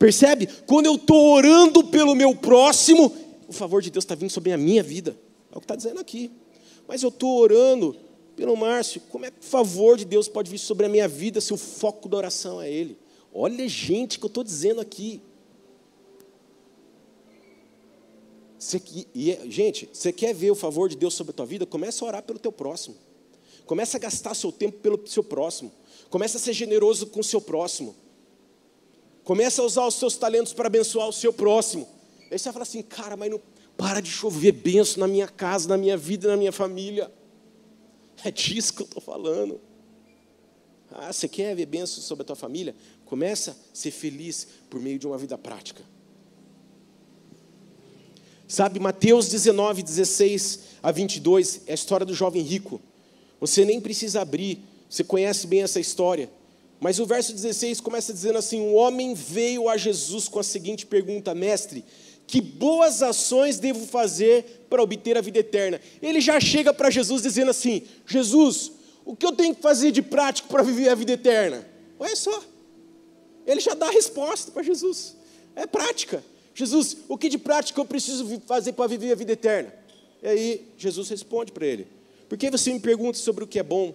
Percebe? 0.03 0.49
Quando 0.67 0.87
eu 0.87 0.97
estou 0.97 1.33
orando 1.33 1.85
pelo 1.85 2.17
meu 2.17 2.35
próximo, 2.35 3.15
o 3.47 3.53
favor 3.53 3.81
de 3.81 3.89
Deus 3.89 4.05
está 4.05 4.17
vindo 4.17 4.31
sobre 4.31 4.51
a 4.51 4.59
minha 4.59 4.83
vida. 4.83 5.17
É 5.53 5.57
o 5.57 5.61
que 5.61 5.65
está 5.65 5.77
dizendo 5.77 6.01
aqui. 6.01 6.29
Mas 6.89 7.05
eu 7.05 7.09
estou 7.09 7.39
orando 7.39 7.95
pelo 8.35 8.57
Márcio. 8.57 9.01
Como 9.03 9.25
é 9.25 9.31
que 9.31 9.39
o 9.39 9.45
favor 9.45 9.97
de 9.97 10.05
Deus 10.05 10.27
pode 10.27 10.51
vir 10.51 10.59
sobre 10.59 10.87
a 10.87 10.89
minha 10.89 11.07
vida 11.07 11.41
se 11.41 11.55
o 11.55 11.57
foco 11.57 12.09
da 12.09 12.17
oração 12.17 12.61
é 12.61 12.69
Ele? 12.69 12.99
Olha, 13.33 13.69
gente, 13.69 14.19
que 14.19 14.25
eu 14.25 14.27
estou 14.27 14.43
dizendo 14.43 14.81
aqui. 14.81 15.23
Você, 18.59 18.83
e, 19.15 19.31
é, 19.31 19.49
gente, 19.49 19.89
você 19.93 20.13
quer 20.13 20.35
ver 20.35 20.51
o 20.51 20.57
favor 20.57 20.89
de 20.89 20.97
Deus 20.97 21.15
sobre 21.15 21.31
a 21.31 21.35
tua 21.35 21.47
vida? 21.47 21.65
Começa 21.65 22.05
a 22.05 22.09
orar 22.09 22.23
pelo 22.25 22.41
teu 22.41 22.51
próximo. 22.51 22.97
Começa 23.67 23.99
a 23.99 24.01
gastar 24.01 24.35
seu 24.35 24.51
tempo 24.51 24.79
pelo 24.81 25.01
seu 25.07 25.23
próximo. 25.23 25.71
Começa 26.11 26.39
a 26.39 26.41
ser 26.41 26.55
generoso 26.55 27.07
com 27.07 27.21
o 27.21 27.25
seu 27.25 27.41
próximo. 27.41 27.95
Começa 29.33 29.63
a 29.63 29.65
usar 29.65 29.87
os 29.87 29.95
seus 29.95 30.15
talentos 30.15 30.53
para 30.53 30.67
abençoar 30.67 31.09
o 31.09 31.13
seu 31.13 31.33
próximo. 31.33 31.89
Aí 32.31 32.39
você 32.39 32.45
vai 32.45 32.53
falar 32.53 32.65
assim, 32.65 32.83
cara, 32.83 33.17
mas 33.17 33.31
não 33.31 33.41
para 33.79 34.03
de 34.03 34.11
chover 34.11 34.53
benção 34.53 35.01
na 35.01 35.09
minha 35.09 35.27
casa, 35.27 35.67
na 35.71 35.79
minha 35.79 35.97
vida, 35.97 36.29
na 36.29 36.37
minha 36.37 36.53
família. 36.53 37.11
É 38.23 38.31
disso 38.31 38.75
que 38.75 38.83
eu 38.83 38.85
estou 38.85 39.01
falando. 39.01 39.59
Ah, 40.91 41.11
você 41.11 41.27
quer 41.29 41.57
ver 41.57 41.65
bênção 41.65 42.03
sobre 42.03 42.21
a 42.21 42.27
tua 42.27 42.37
família? 42.37 42.77
Começa 43.07 43.53
a 43.53 43.55
ser 43.73 43.91
feliz 43.91 44.47
por 44.69 44.79
meio 44.79 44.99
de 44.99 45.07
uma 45.07 45.17
vida 45.17 45.39
prática. 45.39 45.83
Sabe, 48.47 48.79
Mateus 48.79 49.29
19, 49.29 49.83
16 49.83 50.61
a 50.83 50.93
22, 50.93 51.63
é 51.67 51.71
a 51.71 51.75
história 51.75 52.05
do 52.05 52.13
jovem 52.13 52.43
rico. 52.43 52.83
Você 53.41 53.65
nem 53.65 53.81
precisa 53.81 54.21
abrir, 54.21 54.63
você 54.91 55.03
conhece 55.03 55.47
bem 55.47 55.63
essa 55.63 55.81
história. 55.81 56.29
Mas 56.83 56.99
o 56.99 57.07
verso 57.07 57.33
16 57.33 57.81
começa 57.81 58.13
dizendo 58.13 58.39
assim: 58.39 58.61
Um 58.61 58.75
homem 58.75 59.15
veio 59.15 59.69
a 59.69 59.77
Jesus 59.77 60.27
com 60.27 60.41
a 60.41 60.43
seguinte 60.43 60.85
pergunta: 60.85 61.33
Mestre, 61.33 61.85
que 62.27 62.41
boas 62.41 63.05
ações 63.05 63.61
devo 63.61 63.87
fazer 63.87 64.67
para 64.69 64.83
obter 64.83 65.17
a 65.17 65.21
vida 65.21 65.39
eterna? 65.39 65.81
Ele 66.03 66.21
já 66.21 66.41
chega 66.41 66.75
para 66.75 66.91
Jesus 66.91 67.23
dizendo 67.23 67.53
assim: 67.53 67.83
Jesus, 68.05 68.73
o 69.05 69.15
que 69.15 69.25
eu 69.25 69.31
tenho 69.31 69.55
que 69.55 69.63
fazer 69.63 69.93
de 69.93 70.03
prático 70.03 70.49
para 70.49 70.65
viver 70.65 70.89
a 70.89 70.97
vida 70.97 71.13
eterna? 71.13 71.65
Olha 72.01 72.17
só, 72.17 72.43
ele 73.47 73.61
já 73.61 73.75
dá 73.75 73.87
a 73.87 73.93
resposta 73.93 74.51
para 74.51 74.65
Jesus: 74.65 75.15
é 75.55 75.69
prática. 75.69 76.25
Jesus, 76.53 76.97
o 77.09 77.17
que 77.17 77.29
de 77.29 77.39
prática 77.39 77.81
eu 77.81 77.85
preciso 77.85 78.43
fazer 78.45 78.73
para 78.73 78.89
viver 78.89 79.13
a 79.13 79.15
vida 79.15 79.31
eterna? 79.31 79.73
E 80.21 80.27
aí 80.27 80.69
Jesus 80.77 81.09
responde 81.09 81.53
para 81.53 81.65
ele: 81.65 81.87
Por 82.29 82.37
que 82.37 82.51
você 82.51 82.73
me 82.73 82.81
pergunta 82.81 83.17
sobre 83.19 83.45
o 83.45 83.47
que 83.47 83.61
é 83.61 83.63
bom? 83.63 83.95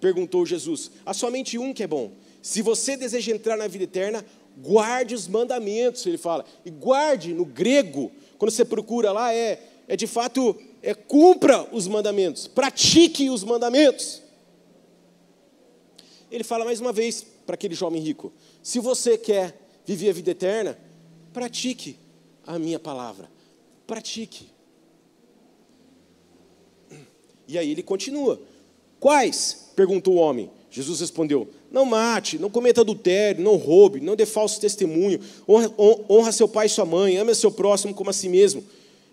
Perguntou 0.00 0.46
Jesus. 0.46 0.90
Há 1.04 1.12
somente 1.12 1.58
um 1.58 1.72
que 1.72 1.82
é 1.82 1.86
bom. 1.86 2.12
Se 2.42 2.62
você 2.62 2.96
deseja 2.96 3.32
entrar 3.32 3.56
na 3.56 3.66
vida 3.66 3.84
eterna, 3.84 4.24
guarde 4.58 5.14
os 5.14 5.26
mandamentos, 5.26 6.06
ele 6.06 6.18
fala. 6.18 6.44
E 6.64 6.70
guarde 6.70 7.34
no 7.34 7.44
grego, 7.44 8.10
quando 8.38 8.50
você 8.50 8.64
procura 8.64 9.12
lá, 9.12 9.34
é, 9.34 9.60
é 9.86 9.96
de 9.96 10.06
fato, 10.06 10.56
é 10.82 10.94
cumpra 10.94 11.68
os 11.72 11.86
mandamentos, 11.86 12.46
pratique 12.46 13.28
os 13.30 13.42
mandamentos. 13.42 14.22
Ele 16.30 16.44
fala 16.44 16.64
mais 16.64 16.80
uma 16.80 16.92
vez 16.92 17.24
para 17.46 17.54
aquele 17.54 17.74
jovem 17.74 18.00
rico: 18.00 18.32
se 18.62 18.78
você 18.78 19.16
quer 19.16 19.58
viver 19.84 20.10
a 20.10 20.12
vida 20.12 20.30
eterna, 20.30 20.78
pratique 21.32 21.98
a 22.46 22.58
minha 22.58 22.78
palavra. 22.78 23.30
Pratique. 23.86 24.50
E 27.46 27.56
aí 27.56 27.70
ele 27.70 27.82
continua: 27.82 28.40
Quais? 29.00 29.67
Perguntou 29.78 30.14
o 30.14 30.16
homem. 30.16 30.50
Jesus 30.68 30.98
respondeu: 30.98 31.46
Não 31.70 31.84
mate, 31.84 32.36
não 32.36 32.50
cometa 32.50 32.80
adultério, 32.80 33.44
não 33.44 33.54
roube, 33.54 34.00
não 34.00 34.16
dê 34.16 34.26
falso 34.26 34.60
testemunho, 34.60 35.20
honra, 35.48 35.72
honra 36.10 36.32
seu 36.32 36.48
pai 36.48 36.66
e 36.66 36.68
sua 36.68 36.84
mãe, 36.84 37.16
ame 37.16 37.32
seu 37.32 37.52
próximo 37.52 37.94
como 37.94 38.10
a 38.10 38.12
si 38.12 38.28
mesmo. 38.28 38.64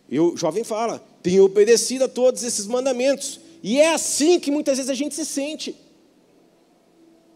E 0.10 0.20
o 0.20 0.36
jovem 0.36 0.64
fala: 0.64 1.06
Tenho 1.22 1.46
obedecido 1.46 2.06
a 2.06 2.08
todos 2.08 2.42
esses 2.42 2.66
mandamentos. 2.66 3.40
E 3.62 3.80
é 3.80 3.94
assim 3.94 4.40
que 4.40 4.50
muitas 4.50 4.78
vezes 4.78 4.90
a 4.90 4.96
gente 4.96 5.14
se 5.14 5.24
sente. 5.24 5.76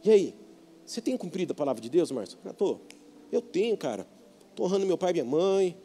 E 0.04 0.10
aí? 0.10 0.34
Você 0.86 1.00
tem 1.00 1.16
cumprido 1.16 1.52
a 1.52 1.56
palavra 1.56 1.80
de 1.80 1.90
Deus, 1.90 2.10
Márcio? 2.10 2.40
Tô. 2.58 2.80
eu 3.32 3.42
tenho, 3.42 3.78
cara. 3.78 4.08
Estou 4.50 4.66
honrando 4.66 4.88
meu 4.88 4.98
pai 4.98 5.12
e 5.12 5.14
minha 5.14 5.26
mãe. 5.26 5.78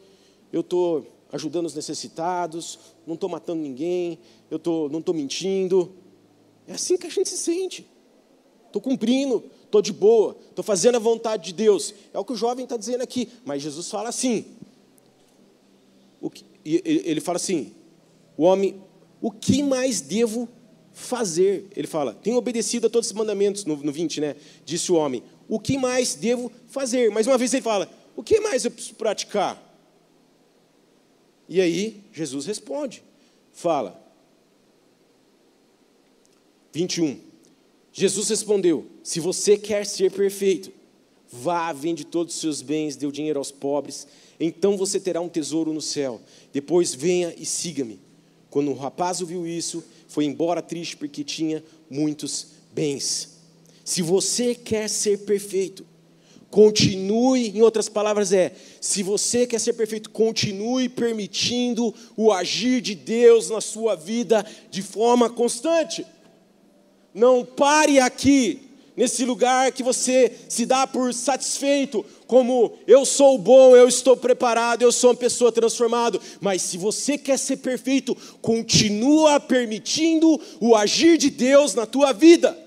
Eu 0.51 0.61
estou 0.61 1.05
ajudando 1.31 1.67
os 1.67 1.75
necessitados. 1.75 2.79
Não 3.05 3.13
estou 3.13 3.29
matando 3.29 3.61
ninguém. 3.61 4.17
Eu 4.49 4.57
tô, 4.57 4.89
não 4.89 4.99
estou 4.99 5.13
mentindo. 5.13 5.93
É 6.67 6.73
assim 6.73 6.97
que 6.97 7.07
a 7.07 7.09
gente 7.09 7.29
se 7.29 7.37
sente. 7.37 7.87
Estou 8.67 8.81
cumprindo, 8.81 9.43
estou 9.63 9.81
de 9.81 9.93
boa, 9.93 10.37
estou 10.49 10.63
fazendo 10.63 10.95
a 10.95 10.99
vontade 10.99 11.45
de 11.45 11.53
Deus. 11.53 11.93
É 12.13 12.19
o 12.19 12.25
que 12.25 12.33
o 12.33 12.35
jovem 12.35 12.63
está 12.63 12.75
dizendo 12.75 13.01
aqui. 13.01 13.29
Mas 13.45 13.61
Jesus 13.61 13.89
fala 13.89 14.09
assim. 14.09 14.45
Que, 16.33 16.43
ele 16.63 17.21
fala 17.21 17.37
assim: 17.37 17.73
o 18.35 18.43
homem, 18.43 18.81
o 19.21 19.31
que 19.31 19.61
mais 19.61 20.01
devo 20.01 20.49
fazer? 20.91 21.67
Ele 21.75 21.87
fala: 21.87 22.13
tenho 22.13 22.37
obedecido 22.37 22.87
a 22.87 22.89
todos 22.89 23.07
os 23.07 23.13
mandamentos, 23.13 23.65
no, 23.65 23.77
no 23.77 23.91
20, 23.91 24.21
né? 24.21 24.35
Disse 24.65 24.91
o 24.91 24.95
homem: 24.95 25.23
o 25.47 25.59
que 25.59 25.77
mais 25.77 26.15
devo 26.15 26.51
fazer? 26.67 27.11
Mais 27.11 27.27
uma 27.27 27.37
vez 27.37 27.53
ele 27.53 27.61
fala: 27.61 27.89
o 28.15 28.23
que 28.23 28.39
mais 28.39 28.65
eu 28.65 28.71
preciso 28.71 28.95
praticar? 28.95 29.61
E 31.47 31.61
aí 31.61 32.03
Jesus 32.11 32.45
responde: 32.45 33.03
fala, 33.53 34.04
21. 36.75 37.17
Jesus 37.93 38.27
respondeu: 38.27 38.85
Se 39.01 39.21
você 39.21 39.57
quer 39.57 39.85
ser 39.85 40.11
perfeito, 40.11 40.73
vá, 41.31 41.71
vende 41.71 42.03
todos 42.03 42.35
os 42.35 42.41
seus 42.41 42.61
bens, 42.61 42.97
dê 42.97 43.07
o 43.07 43.13
dinheiro 43.13 43.39
aos 43.39 43.49
pobres, 43.49 44.05
então 44.37 44.75
você 44.75 44.99
terá 44.99 45.21
um 45.21 45.29
tesouro 45.29 45.71
no 45.71 45.81
céu. 45.81 46.19
Depois 46.51 46.93
venha 46.93 47.33
e 47.37 47.45
siga-me. 47.45 47.97
Quando 48.49 48.71
o 48.71 48.75
rapaz 48.75 49.21
ouviu 49.21 49.47
isso, 49.47 49.85
foi 50.09 50.25
embora 50.25 50.61
triste 50.61 50.97
porque 50.97 51.23
tinha 51.23 51.63
muitos 51.89 52.47
bens. 52.73 53.37
Se 53.85 54.01
você 54.01 54.53
quer 54.53 54.89
ser 54.89 55.19
perfeito, 55.19 55.85
continue, 56.49 57.51
em 57.51 57.61
outras 57.61 57.87
palavras, 57.87 58.33
é: 58.33 58.53
se 58.81 59.01
você 59.01 59.47
quer 59.47 59.61
ser 59.61 59.73
perfeito, 59.73 60.09
continue 60.09 60.89
permitindo 60.89 61.95
o 62.17 62.33
agir 62.33 62.81
de 62.81 62.95
Deus 62.95 63.49
na 63.49 63.61
sua 63.61 63.95
vida 63.95 64.45
de 64.69 64.81
forma 64.81 65.29
constante. 65.29 66.05
Não 67.15 67.45
pare 67.45 67.97
aqui, 67.97 68.59
nesse 68.93 69.23
lugar 69.23 69.71
que 69.71 69.81
você 69.81 70.37
se 70.49 70.65
dá 70.65 70.85
por 70.85 71.13
satisfeito, 71.13 72.05
como 72.27 72.73
eu 72.85 73.05
sou 73.05 73.37
bom, 73.37 73.73
eu 73.73 73.87
estou 73.87 74.17
preparado, 74.17 74.81
eu 74.81 74.91
sou 74.91 75.11
uma 75.11 75.15
pessoa 75.15 75.49
transformada. 75.49 76.19
Mas 76.41 76.61
se 76.61 76.77
você 76.77 77.17
quer 77.17 77.39
ser 77.39 77.57
perfeito, 77.57 78.13
continua 78.41 79.39
permitindo 79.39 80.37
o 80.59 80.75
agir 80.75 81.17
de 81.17 81.29
Deus 81.29 81.73
na 81.73 81.85
tua 81.85 82.11
vida. 82.11 82.57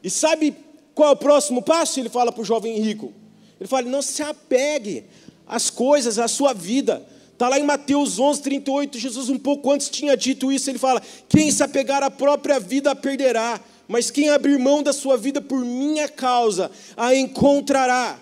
E 0.00 0.08
sabe 0.08 0.54
qual 0.94 1.08
é 1.08 1.12
o 1.12 1.16
próximo 1.16 1.60
passo? 1.60 1.98
Ele 1.98 2.08
fala 2.08 2.30
para 2.30 2.42
o 2.42 2.44
jovem 2.44 2.80
rico. 2.80 3.12
Ele 3.58 3.68
fala: 3.68 3.82
não 3.88 4.00
se 4.00 4.22
apegue 4.22 5.06
às 5.44 5.70
coisas, 5.70 6.20
à 6.20 6.28
sua 6.28 6.52
vida. 6.52 7.04
Está 7.42 7.48
lá 7.48 7.58
em 7.58 7.64
Mateus 7.64 8.20
11, 8.20 8.40
38, 8.40 9.00
Jesus 9.00 9.28
um 9.28 9.36
pouco 9.36 9.72
antes 9.72 9.88
tinha 9.88 10.16
dito 10.16 10.52
isso, 10.52 10.70
ele 10.70 10.78
fala, 10.78 11.02
quem 11.28 11.50
se 11.50 11.60
apegar 11.60 12.00
à 12.00 12.08
própria 12.08 12.60
vida 12.60 12.92
a 12.92 12.94
perderá, 12.94 13.60
mas 13.88 14.12
quem 14.12 14.30
abrir 14.30 14.60
mão 14.60 14.80
da 14.80 14.92
sua 14.92 15.16
vida 15.16 15.40
por 15.40 15.58
minha 15.58 16.08
causa, 16.08 16.70
a 16.96 17.16
encontrará. 17.16 18.16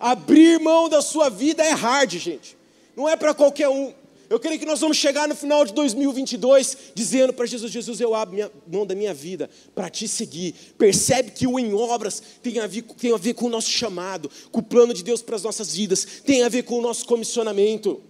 Abrir 0.00 0.58
mão 0.58 0.88
da 0.88 1.02
sua 1.02 1.28
vida 1.28 1.62
é 1.62 1.72
hard, 1.72 2.12
gente, 2.12 2.56
não 2.96 3.06
é 3.06 3.14
para 3.14 3.34
qualquer 3.34 3.68
um. 3.68 3.92
Eu 4.30 4.40
creio 4.40 4.58
que 4.58 4.64
nós 4.64 4.80
vamos 4.80 4.96
chegar 4.96 5.28
no 5.28 5.36
final 5.36 5.66
de 5.66 5.74
2022 5.74 6.78
dizendo 6.94 7.34
para 7.34 7.44
Jesus: 7.44 7.70
Jesus, 7.70 8.00
eu 8.00 8.14
abro 8.14 8.34
minha, 8.34 8.50
mão 8.66 8.86
da 8.86 8.94
minha 8.94 9.12
vida 9.12 9.50
para 9.74 9.90
te 9.90 10.08
seguir. 10.08 10.54
Percebe 10.78 11.32
que 11.32 11.46
o 11.46 11.58
em 11.58 11.74
obras 11.74 12.22
tem 12.42 12.58
a, 12.58 12.66
ver, 12.66 12.84
tem 12.98 13.12
a 13.12 13.18
ver 13.18 13.34
com 13.34 13.44
o 13.44 13.50
nosso 13.50 13.68
chamado, 13.68 14.30
com 14.50 14.60
o 14.60 14.62
plano 14.62 14.94
de 14.94 15.04
Deus 15.04 15.20
para 15.20 15.36
as 15.36 15.42
nossas 15.42 15.74
vidas, 15.74 16.22
tem 16.24 16.42
a 16.42 16.48
ver 16.48 16.62
com 16.62 16.78
o 16.78 16.80
nosso 16.80 17.04
comissionamento, 17.04 18.00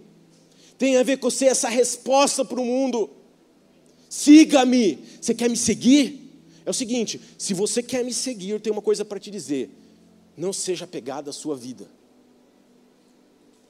tem 0.83 0.97
a 0.97 1.03
ver 1.03 1.15
com 1.15 1.29
ser 1.29 1.45
essa 1.45 1.69
resposta 1.69 2.43
para 2.43 2.59
o 2.59 2.65
mundo. 2.65 3.09
Siga-me. 4.09 4.99
Você 5.21 5.33
quer 5.33 5.49
me 5.49 5.55
seguir? 5.55 6.43
É 6.65 6.69
o 6.69 6.73
seguinte: 6.73 7.21
se 7.37 7.53
você 7.53 7.81
quer 7.81 8.03
me 8.03 8.13
seguir, 8.13 8.49
eu 8.49 8.59
tenho 8.59 8.75
uma 8.75 8.81
coisa 8.81 9.05
para 9.05 9.17
te 9.17 9.31
dizer. 9.31 9.69
Não 10.35 10.51
seja 10.51 10.83
apegado 10.83 11.29
à 11.29 11.33
sua 11.33 11.55
vida 11.55 11.89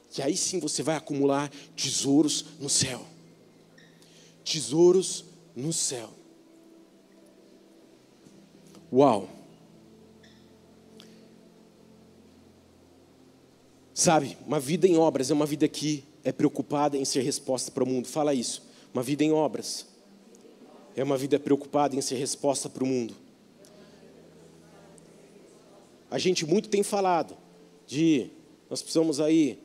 que 0.10 0.22
aí 0.22 0.38
sim 0.38 0.60
você 0.60 0.84
vai 0.84 0.96
acumular 0.96 1.52
tesouros 1.76 2.46
no 2.60 2.70
céu. 2.70 3.04
Tesouros 4.44 5.26
no 5.56 5.74
céu. 5.74 6.12
Uau! 8.92 9.28
Sabe, 13.92 14.38
uma 14.46 14.60
vida 14.60 14.88
em 14.88 14.98
obras 14.98 15.32
é 15.32 15.34
uma 15.34 15.48
vida 15.48 15.68
que 15.68 16.04
é 16.24 16.32
preocupada 16.32 16.98
em 16.98 17.06
ser 17.06 17.22
resposta 17.22 17.72
para 17.72 17.84
o 17.84 17.88
mundo. 17.88 18.08
Fala 18.08 18.34
isso. 18.34 18.64
Uma 18.94 19.04
vida 19.04 19.24
em 19.24 19.32
obras 19.32 19.88
é 20.96 21.04
uma 21.04 21.18
vida 21.18 21.40
preocupada 21.40 21.96
em 21.96 22.02
ser 22.02 22.16
resposta 22.16 22.70
para 22.70 22.84
o 22.84 22.88
mundo. 22.88 23.16
A 26.10 26.18
gente 26.18 26.46
muito 26.46 26.70
tem 26.70 26.84
falado 26.84 27.36
de 27.88 28.30
nós 28.70 28.82
precisamos 28.82 29.20
aí 29.20 29.60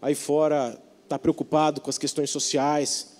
aí 0.00 0.14
fora 0.14 0.80
está 1.04 1.18
preocupado 1.18 1.80
com 1.80 1.90
as 1.90 1.98
questões 1.98 2.30
sociais, 2.30 3.16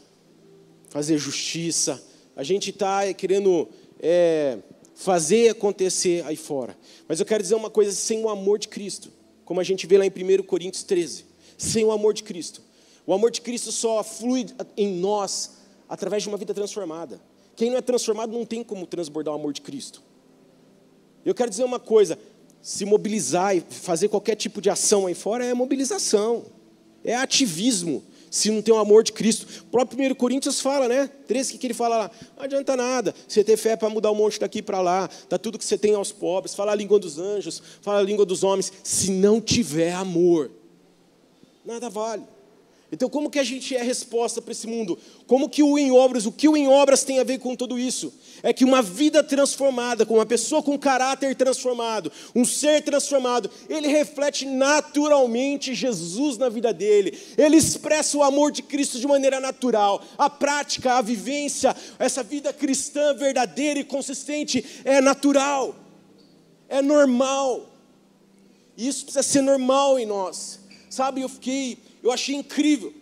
fazer 0.89 1.19
justiça. 1.19 2.03
A 2.37 2.43
gente 2.43 2.71
está 2.71 3.13
querendo 3.13 3.69
é, 4.01 4.59
fazer 4.95 5.49
acontecer 5.51 6.25
aí 6.25 6.37
fora. 6.37 6.77
Mas 7.09 7.21
eu 7.21 7.27
quero 7.27 7.43
dizer 7.43 7.55
uma 7.55 7.69
coisa: 7.69 7.93
sem 7.93 8.23
o 8.23 8.29
amor 8.29 8.59
de 8.59 8.69
Cristo, 8.69 9.11
como 9.45 9.61
a 9.61 9.65
gente 9.65 9.87
vê 9.87 9.99
lá 9.99 10.07
em 10.07 10.11
1 10.11 10.45
Coríntios 10.45 10.85
13, 10.85 11.27
sem 11.59 11.85
o 11.85 11.91
amor 11.91 12.15
de 12.15 12.23
Cristo. 12.23 12.63
O 13.11 13.13
amor 13.13 13.33
de 13.33 13.41
Cristo 13.41 13.73
só 13.73 14.05
flui 14.05 14.47
em 14.77 14.87
nós 15.01 15.57
através 15.89 16.23
de 16.23 16.29
uma 16.29 16.39
vida 16.39 16.55
transformada. 16.55 17.21
Quem 17.57 17.69
não 17.69 17.77
é 17.77 17.81
transformado 17.81 18.31
não 18.31 18.47
tem 18.47 18.63
como 18.63 18.87
transbordar 18.87 19.35
o 19.35 19.37
amor 19.37 19.53
de 19.53 19.63
Cristo. 19.63 20.01
Eu 21.25 21.35
quero 21.35 21.51
dizer 21.51 21.65
uma 21.65 21.81
coisa: 21.81 22.17
se 22.63 22.85
mobilizar 22.85 23.57
e 23.57 23.63
fazer 23.69 24.07
qualquer 24.07 24.37
tipo 24.37 24.61
de 24.61 24.71
ação 24.71 25.09
aí 25.09 25.15
fora 25.17 25.45
é 25.45 25.53
mobilização. 25.53 26.45
É 27.03 27.17
ativismo, 27.17 28.05
se 28.31 28.49
não 28.49 28.63
tem 28.63 28.73
o 28.73 28.79
amor 28.79 29.03
de 29.03 29.13
Cristo. 29.13 29.65
O 29.65 29.71
próprio 29.73 30.13
1 30.13 30.15
Coríntios 30.15 30.61
fala, 30.61 30.87
né? 30.87 31.11
13, 31.27 31.59
que 31.59 31.67
ele 31.67 31.75
fala 31.75 31.99
lá? 31.99 32.11
Não 32.37 32.45
adianta 32.45 32.77
nada 32.77 33.13
você 33.27 33.43
ter 33.43 33.57
fé 33.57 33.75
para 33.75 33.91
mudar 33.91 34.13
um 34.13 34.15
monte 34.15 34.39
daqui 34.39 34.63
para 34.63 34.81
lá, 34.81 35.11
dar 35.29 35.39
tudo 35.39 35.59
que 35.59 35.65
você 35.65 35.77
tem 35.77 35.97
aos 35.97 36.13
pobres, 36.13 36.55
falar 36.55 36.71
a 36.71 36.77
língua 36.77 37.01
dos 37.01 37.19
anjos, 37.19 37.61
falar 37.83 37.99
a 37.99 38.03
língua 38.03 38.25
dos 38.25 38.45
homens. 38.45 38.73
Se 38.85 39.11
não 39.11 39.41
tiver 39.41 39.95
amor, 39.95 40.53
nada 41.65 41.91
vale. 41.91 42.23
Então, 42.93 43.09
como 43.09 43.31
que 43.31 43.39
a 43.39 43.45
gente 43.45 43.77
é 43.77 43.81
a 43.81 43.85
resposta 43.85 44.43
para 44.43 44.51
esse 44.51 44.67
mundo? 44.67 44.99
Como 45.27 45.49
que 45.49 45.63
o 45.63 45.79
em 45.79 45.93
obras, 45.93 46.27
o 46.27 46.33
que 46.33 46.49
o 46.49 46.57
em 46.57 46.67
obras 46.67 47.05
tem 47.05 47.21
a 47.21 47.25
ver 47.25 47.39
com 47.39 47.55
tudo 47.55 47.79
isso? 47.79 48.13
É 48.43 48.53
que 48.53 48.65
uma 48.65 48.83
vida 48.83 49.23
transformada, 49.23 50.05
com 50.05 50.15
uma 50.15 50.27
pessoa 50.27 50.61
com 50.61 50.77
caráter 50.77 51.37
transformado, 51.37 52.11
um 52.35 52.45
ser 52.45 52.83
transformado, 52.83 53.49
ele 53.69 53.87
reflete 53.87 54.45
naturalmente 54.45 55.73
Jesus 55.73 56.37
na 56.37 56.49
vida 56.49 56.73
dele. 56.73 57.17
Ele 57.39 57.57
expressa 57.57 58.19
o 58.19 58.25
amor 58.25 58.51
de 58.51 58.63
Cristo 58.63 58.99
de 58.99 59.07
maneira 59.07 59.39
natural. 59.39 60.03
A 60.19 60.29
prática, 60.29 60.95
a 60.95 61.03
vivência, 61.03 61.77
essa 61.97 62.25
vida 62.25 62.53
cristã 62.53 63.15
verdadeira 63.15 63.79
e 63.79 63.85
consistente 63.85 64.65
é 64.85 65.01
natural. 65.01 65.77
É 66.69 66.83
normal. 66.83 67.71
Isso 68.77 69.05
precisa 69.05 69.23
ser 69.23 69.43
normal 69.43 69.97
em 69.97 70.07
nós. 70.07 70.59
Sabe, 70.89 71.21
eu 71.21 71.29
fiquei 71.29 71.79
eu 72.03 72.11
achei 72.11 72.35
incrível. 72.35 72.95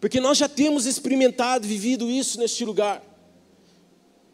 Porque 0.00 0.20
nós 0.20 0.36
já 0.36 0.48
temos 0.48 0.86
experimentado, 0.86 1.66
vivido 1.66 2.10
isso 2.10 2.38
neste 2.38 2.64
lugar, 2.64 3.02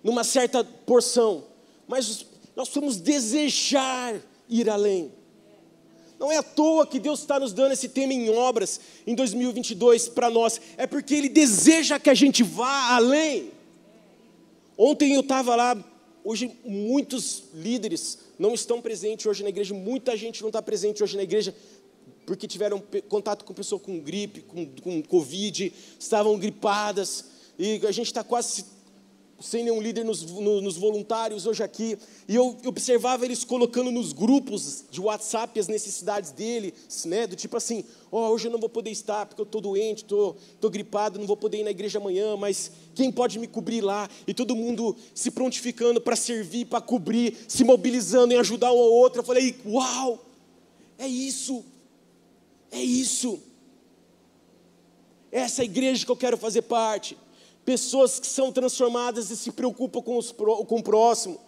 numa 0.02 0.24
certa 0.24 0.64
porção, 0.64 1.44
mas 1.86 2.26
nós 2.56 2.68
vamos 2.70 2.96
desejar 2.96 4.20
ir 4.48 4.68
além. 4.68 5.12
Não 6.18 6.30
é 6.30 6.36
à 6.36 6.42
toa 6.42 6.86
que 6.86 6.98
Deus 6.98 7.20
está 7.20 7.40
nos 7.40 7.52
dando 7.52 7.72
esse 7.72 7.88
tema 7.88 8.12
em 8.12 8.28
obras 8.28 8.80
em 9.06 9.14
2022 9.14 10.08
para 10.08 10.28
nós, 10.28 10.60
é 10.76 10.86
porque 10.86 11.14
Ele 11.14 11.28
deseja 11.28 11.98
que 11.98 12.10
a 12.10 12.14
gente 12.14 12.42
vá 12.42 12.94
além. 12.94 13.50
Ontem 14.76 15.14
eu 15.14 15.20
estava 15.20 15.54
lá, 15.56 15.82
hoje 16.24 16.50
muitos 16.64 17.44
líderes 17.54 18.18
não 18.38 18.54
estão 18.54 18.80
presentes 18.82 19.24
hoje 19.24 19.42
na 19.42 19.48
igreja, 19.48 19.72
muita 19.72 20.16
gente 20.16 20.42
não 20.42 20.48
está 20.48 20.60
presente 20.60 21.02
hoje 21.02 21.16
na 21.16 21.22
igreja, 21.22 21.54
porque 22.30 22.46
tiveram 22.46 22.80
contato 23.08 23.44
com 23.44 23.52
pessoa 23.52 23.80
com 23.80 23.98
gripe, 23.98 24.42
com, 24.42 24.64
com 24.64 25.02
Covid, 25.02 25.72
estavam 25.98 26.38
gripadas, 26.38 27.24
e 27.58 27.84
a 27.84 27.90
gente 27.90 28.06
está 28.06 28.22
quase 28.22 28.64
sem 29.40 29.64
nenhum 29.64 29.82
líder 29.82 30.04
nos, 30.04 30.22
nos, 30.22 30.76
voluntários 30.76 31.44
hoje 31.44 31.60
aqui, 31.64 31.98
e 32.28 32.36
eu 32.36 32.56
observava 32.66 33.24
eles 33.24 33.42
colocando 33.42 33.90
nos 33.90 34.12
grupos 34.12 34.84
de 34.92 35.00
WhatsApp 35.00 35.58
as 35.58 35.66
necessidades 35.66 36.30
deles, 36.30 36.72
né, 37.04 37.26
do 37.26 37.34
tipo 37.34 37.56
assim, 37.56 37.84
ó, 38.12 38.28
oh, 38.28 38.32
hoje 38.32 38.46
eu 38.46 38.52
não 38.52 38.60
vou 38.60 38.68
poder 38.68 38.90
estar 38.92 39.26
porque 39.26 39.40
eu 39.40 39.44
estou 39.44 39.60
doente, 39.60 40.04
estou 40.04 40.34
tô, 40.34 40.40
tô 40.60 40.70
gripado, 40.70 41.18
não 41.18 41.26
vou 41.26 41.36
poder 41.36 41.58
ir 41.58 41.64
na 41.64 41.72
igreja 41.72 41.98
amanhã, 41.98 42.36
mas 42.36 42.70
quem 42.94 43.10
pode 43.10 43.40
me 43.40 43.48
cobrir 43.48 43.80
lá? 43.80 44.08
E 44.24 44.32
todo 44.32 44.54
mundo 44.54 44.96
se 45.12 45.32
prontificando 45.32 46.00
para 46.00 46.14
servir, 46.14 46.66
para 46.66 46.80
cobrir, 46.80 47.36
se 47.48 47.64
mobilizando 47.64 48.32
em 48.32 48.36
ajudar 48.36 48.72
um 48.72 48.78
ao 48.78 48.92
outro. 48.92 49.18
Eu 49.18 49.24
falei, 49.24 49.56
uau, 49.66 50.24
é 50.96 51.08
isso, 51.08 51.64
é 52.70 52.82
isso. 52.82 53.40
Essa 55.30 55.62
é 55.62 55.62
a 55.62 55.64
igreja 55.64 56.04
que 56.04 56.10
eu 56.10 56.16
quero 56.16 56.36
fazer 56.36 56.62
parte. 56.62 57.16
Pessoas 57.64 58.18
que 58.18 58.26
são 58.26 58.50
transformadas 58.50 59.30
e 59.30 59.36
se 59.36 59.52
preocupam 59.52 60.02
com, 60.02 60.16
os, 60.16 60.32
com 60.32 60.76
o 60.78 60.82
próximo, 60.82 61.38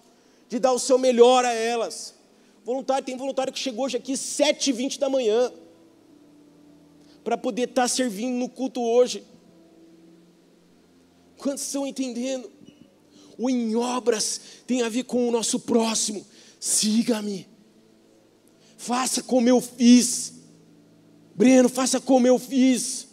de 0.48 0.58
dar 0.58 0.72
o 0.72 0.78
seu 0.78 0.98
melhor 0.98 1.44
a 1.44 1.52
elas. 1.52 2.14
Voluntário, 2.64 3.04
tem 3.04 3.16
voluntário 3.16 3.52
que 3.52 3.58
chegou 3.58 3.84
hoje 3.86 3.96
aqui 3.96 4.12
7h20 4.12 4.98
da 4.98 5.08
manhã, 5.08 5.52
para 7.24 7.36
poder 7.36 7.68
estar 7.68 7.82
tá 7.82 7.88
servindo 7.88 8.34
no 8.36 8.48
culto 8.48 8.80
hoje. 8.80 9.24
Quantos 11.38 11.64
estão 11.64 11.86
entendendo? 11.86 12.50
O 13.38 13.48
em 13.50 13.74
obras 13.74 14.40
tem 14.66 14.82
a 14.82 14.88
ver 14.88 15.04
com 15.04 15.28
o 15.28 15.32
nosso 15.32 15.58
próximo. 15.58 16.24
Siga-me. 16.60 17.48
Faça 18.76 19.22
como 19.22 19.48
eu 19.48 19.60
fiz. 19.60 20.34
Breno, 21.34 21.68
faça 21.68 22.00
como 22.00 22.26
eu 22.26 22.38
fiz. 22.38 23.08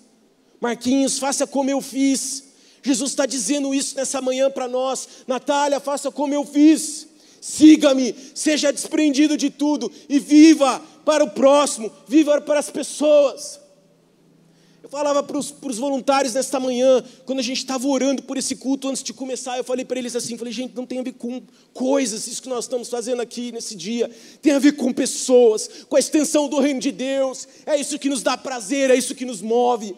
Marquinhos, 0.60 1.17
faça 1.17 1.47
como 1.47 1.69
eu 1.69 1.82
fiz. 1.82 2.43
Jesus 2.84 3.12
está 3.12 3.25
dizendo 3.25 3.73
isso 3.73 3.95
nessa 3.95 4.21
manhã 4.21 4.49
para 4.49 4.67
nós. 4.67 5.08
Natália, 5.27 5.79
faça 5.79 6.12
como 6.12 6.34
eu 6.34 6.45
fiz. 6.45 7.08
Siga-me, 7.41 8.13
seja 8.36 8.71
desprendido 8.71 9.38
de 9.38 9.49
tudo 9.49 9.91
e 10.10 10.19
viva 10.19 10.82
para 11.05 11.23
o 11.23 11.29
próximo, 11.29 11.91
viva 12.08 12.39
para 12.41 12.60
as 12.60 12.69
pessoas. 12.69 13.60
Eu 14.82 14.89
falava 14.89 15.22
para 15.22 15.38
os 15.38 15.78
voluntários 15.78 16.34
nesta 16.34 16.60
manhã, 16.60 17.04
quando 17.26 17.39
a 17.39 17.44
gente 17.44 17.58
estava 17.58 17.86
orando 17.86 18.24
por 18.24 18.38
esse 18.38 18.56
culto 18.56 18.88
antes 18.88 19.04
de 19.04 19.13
começar, 19.13 19.58
eu 19.58 19.63
falei 19.63 19.84
para 19.84 20.00
eles 20.00 20.15
assim: 20.15 20.38
falei, 20.38 20.54
gente, 20.54 20.76
não 20.76 20.86
tem 20.86 21.00
a 21.00 21.04
ver 21.04 21.13
com 21.13 21.42
coisas, 21.74 22.28
isso 22.28 22.42
que 22.42 22.50
nós 22.50 22.63
estamos 22.65 22.88
fazendo 22.88 23.22
aqui 23.22 23.52
nesse 23.52 23.76
dia, 23.76 24.10
tem 24.42 24.54
a 24.54 24.60
ver 24.60 24.74
com 24.74 24.94
pessoas, 24.94 25.70
com 25.89 25.96
a 25.96 26.00
extensão 26.00 26.48
do 26.48 26.60
reino 26.60 26.80
de 26.80 26.92
Deus, 26.92 27.48
é 27.65 27.76
isso 27.76 28.00
que 28.00 28.10
nos 28.10 28.24
dá 28.24 28.38
prazer, 28.38 28.89
é 28.89 28.96
isso 28.96 29.13
que 29.13 29.26
nos 29.26 29.42
move. 29.42 29.96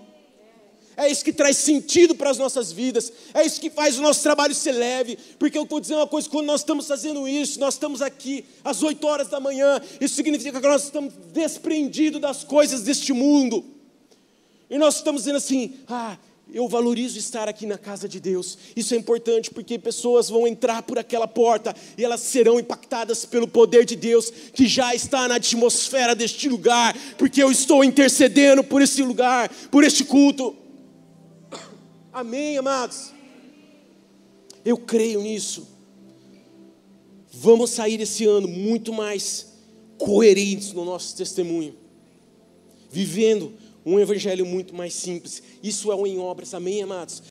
É 0.97 1.09
isso 1.09 1.23
que 1.23 1.31
traz 1.31 1.55
sentido 1.57 2.13
para 2.13 2.29
as 2.29 2.37
nossas 2.37 2.71
vidas, 2.71 3.11
é 3.33 3.45
isso 3.45 3.61
que 3.61 3.69
faz 3.69 3.97
o 3.97 4.01
nosso 4.01 4.21
trabalho 4.21 4.53
ser 4.53 4.73
leve, 4.73 5.17
porque 5.39 5.57
eu 5.57 5.63
estou 5.63 5.79
dizendo 5.79 5.99
uma 5.99 6.07
coisa: 6.07 6.29
quando 6.29 6.47
nós 6.47 6.61
estamos 6.61 6.85
fazendo 6.85 7.27
isso, 7.27 7.59
nós 7.59 7.75
estamos 7.75 8.01
aqui 8.01 8.43
às 8.63 8.83
8 8.83 9.07
horas 9.07 9.29
da 9.29 9.39
manhã, 9.39 9.81
isso 10.01 10.15
significa 10.15 10.59
que 10.59 10.67
nós 10.67 10.83
estamos 10.83 11.13
desprendidos 11.31 12.19
das 12.19 12.43
coisas 12.43 12.81
deste 12.81 13.13
mundo. 13.13 13.63
E 14.71 14.77
nós 14.77 14.95
estamos 14.95 15.23
dizendo 15.23 15.35
assim: 15.35 15.73
ah, 15.85 16.17
eu 16.53 16.65
valorizo 16.65 17.19
estar 17.19 17.49
aqui 17.49 17.65
na 17.65 17.77
casa 17.77 18.07
de 18.07 18.21
Deus. 18.21 18.57
Isso 18.73 18.93
é 18.93 18.97
importante 18.97 19.51
porque 19.51 19.77
pessoas 19.77 20.29
vão 20.29 20.47
entrar 20.47 20.81
por 20.83 20.97
aquela 20.97 21.27
porta 21.27 21.75
e 21.97 22.05
elas 22.05 22.21
serão 22.21 22.57
impactadas 22.57 23.25
pelo 23.25 23.49
poder 23.49 23.83
de 23.83 23.97
Deus 23.97 24.31
que 24.53 24.65
já 24.65 24.95
está 24.95 25.27
na 25.27 25.35
atmosfera 25.35 26.15
deste 26.15 26.47
lugar, 26.47 26.97
porque 27.17 27.43
eu 27.43 27.51
estou 27.51 27.83
intercedendo 27.83 28.63
por 28.63 28.81
esse 28.81 29.03
lugar, 29.03 29.49
por 29.69 29.83
este 29.83 30.05
culto. 30.05 30.55
Amém, 32.13 32.57
amados? 32.57 33.11
Eu 34.63 34.77
creio 34.77 35.21
nisso. 35.21 35.67
Vamos 37.33 37.71
sair 37.71 37.99
esse 37.99 38.25
ano 38.25 38.47
muito 38.47 38.93
mais 38.93 39.47
coerentes 39.97 40.71
no 40.71 40.85
nosso 40.85 41.15
testemunho, 41.15 41.75
vivendo 42.89 43.53
um 43.85 43.99
evangelho 43.99 44.45
muito 44.45 44.75
mais 44.75 44.93
simples. 44.93 45.41
Isso 45.63 45.91
é 45.91 45.95
o 45.95 46.05
em 46.05 46.19
obras, 46.19 46.53
amém, 46.53 46.83
amados? 46.83 47.21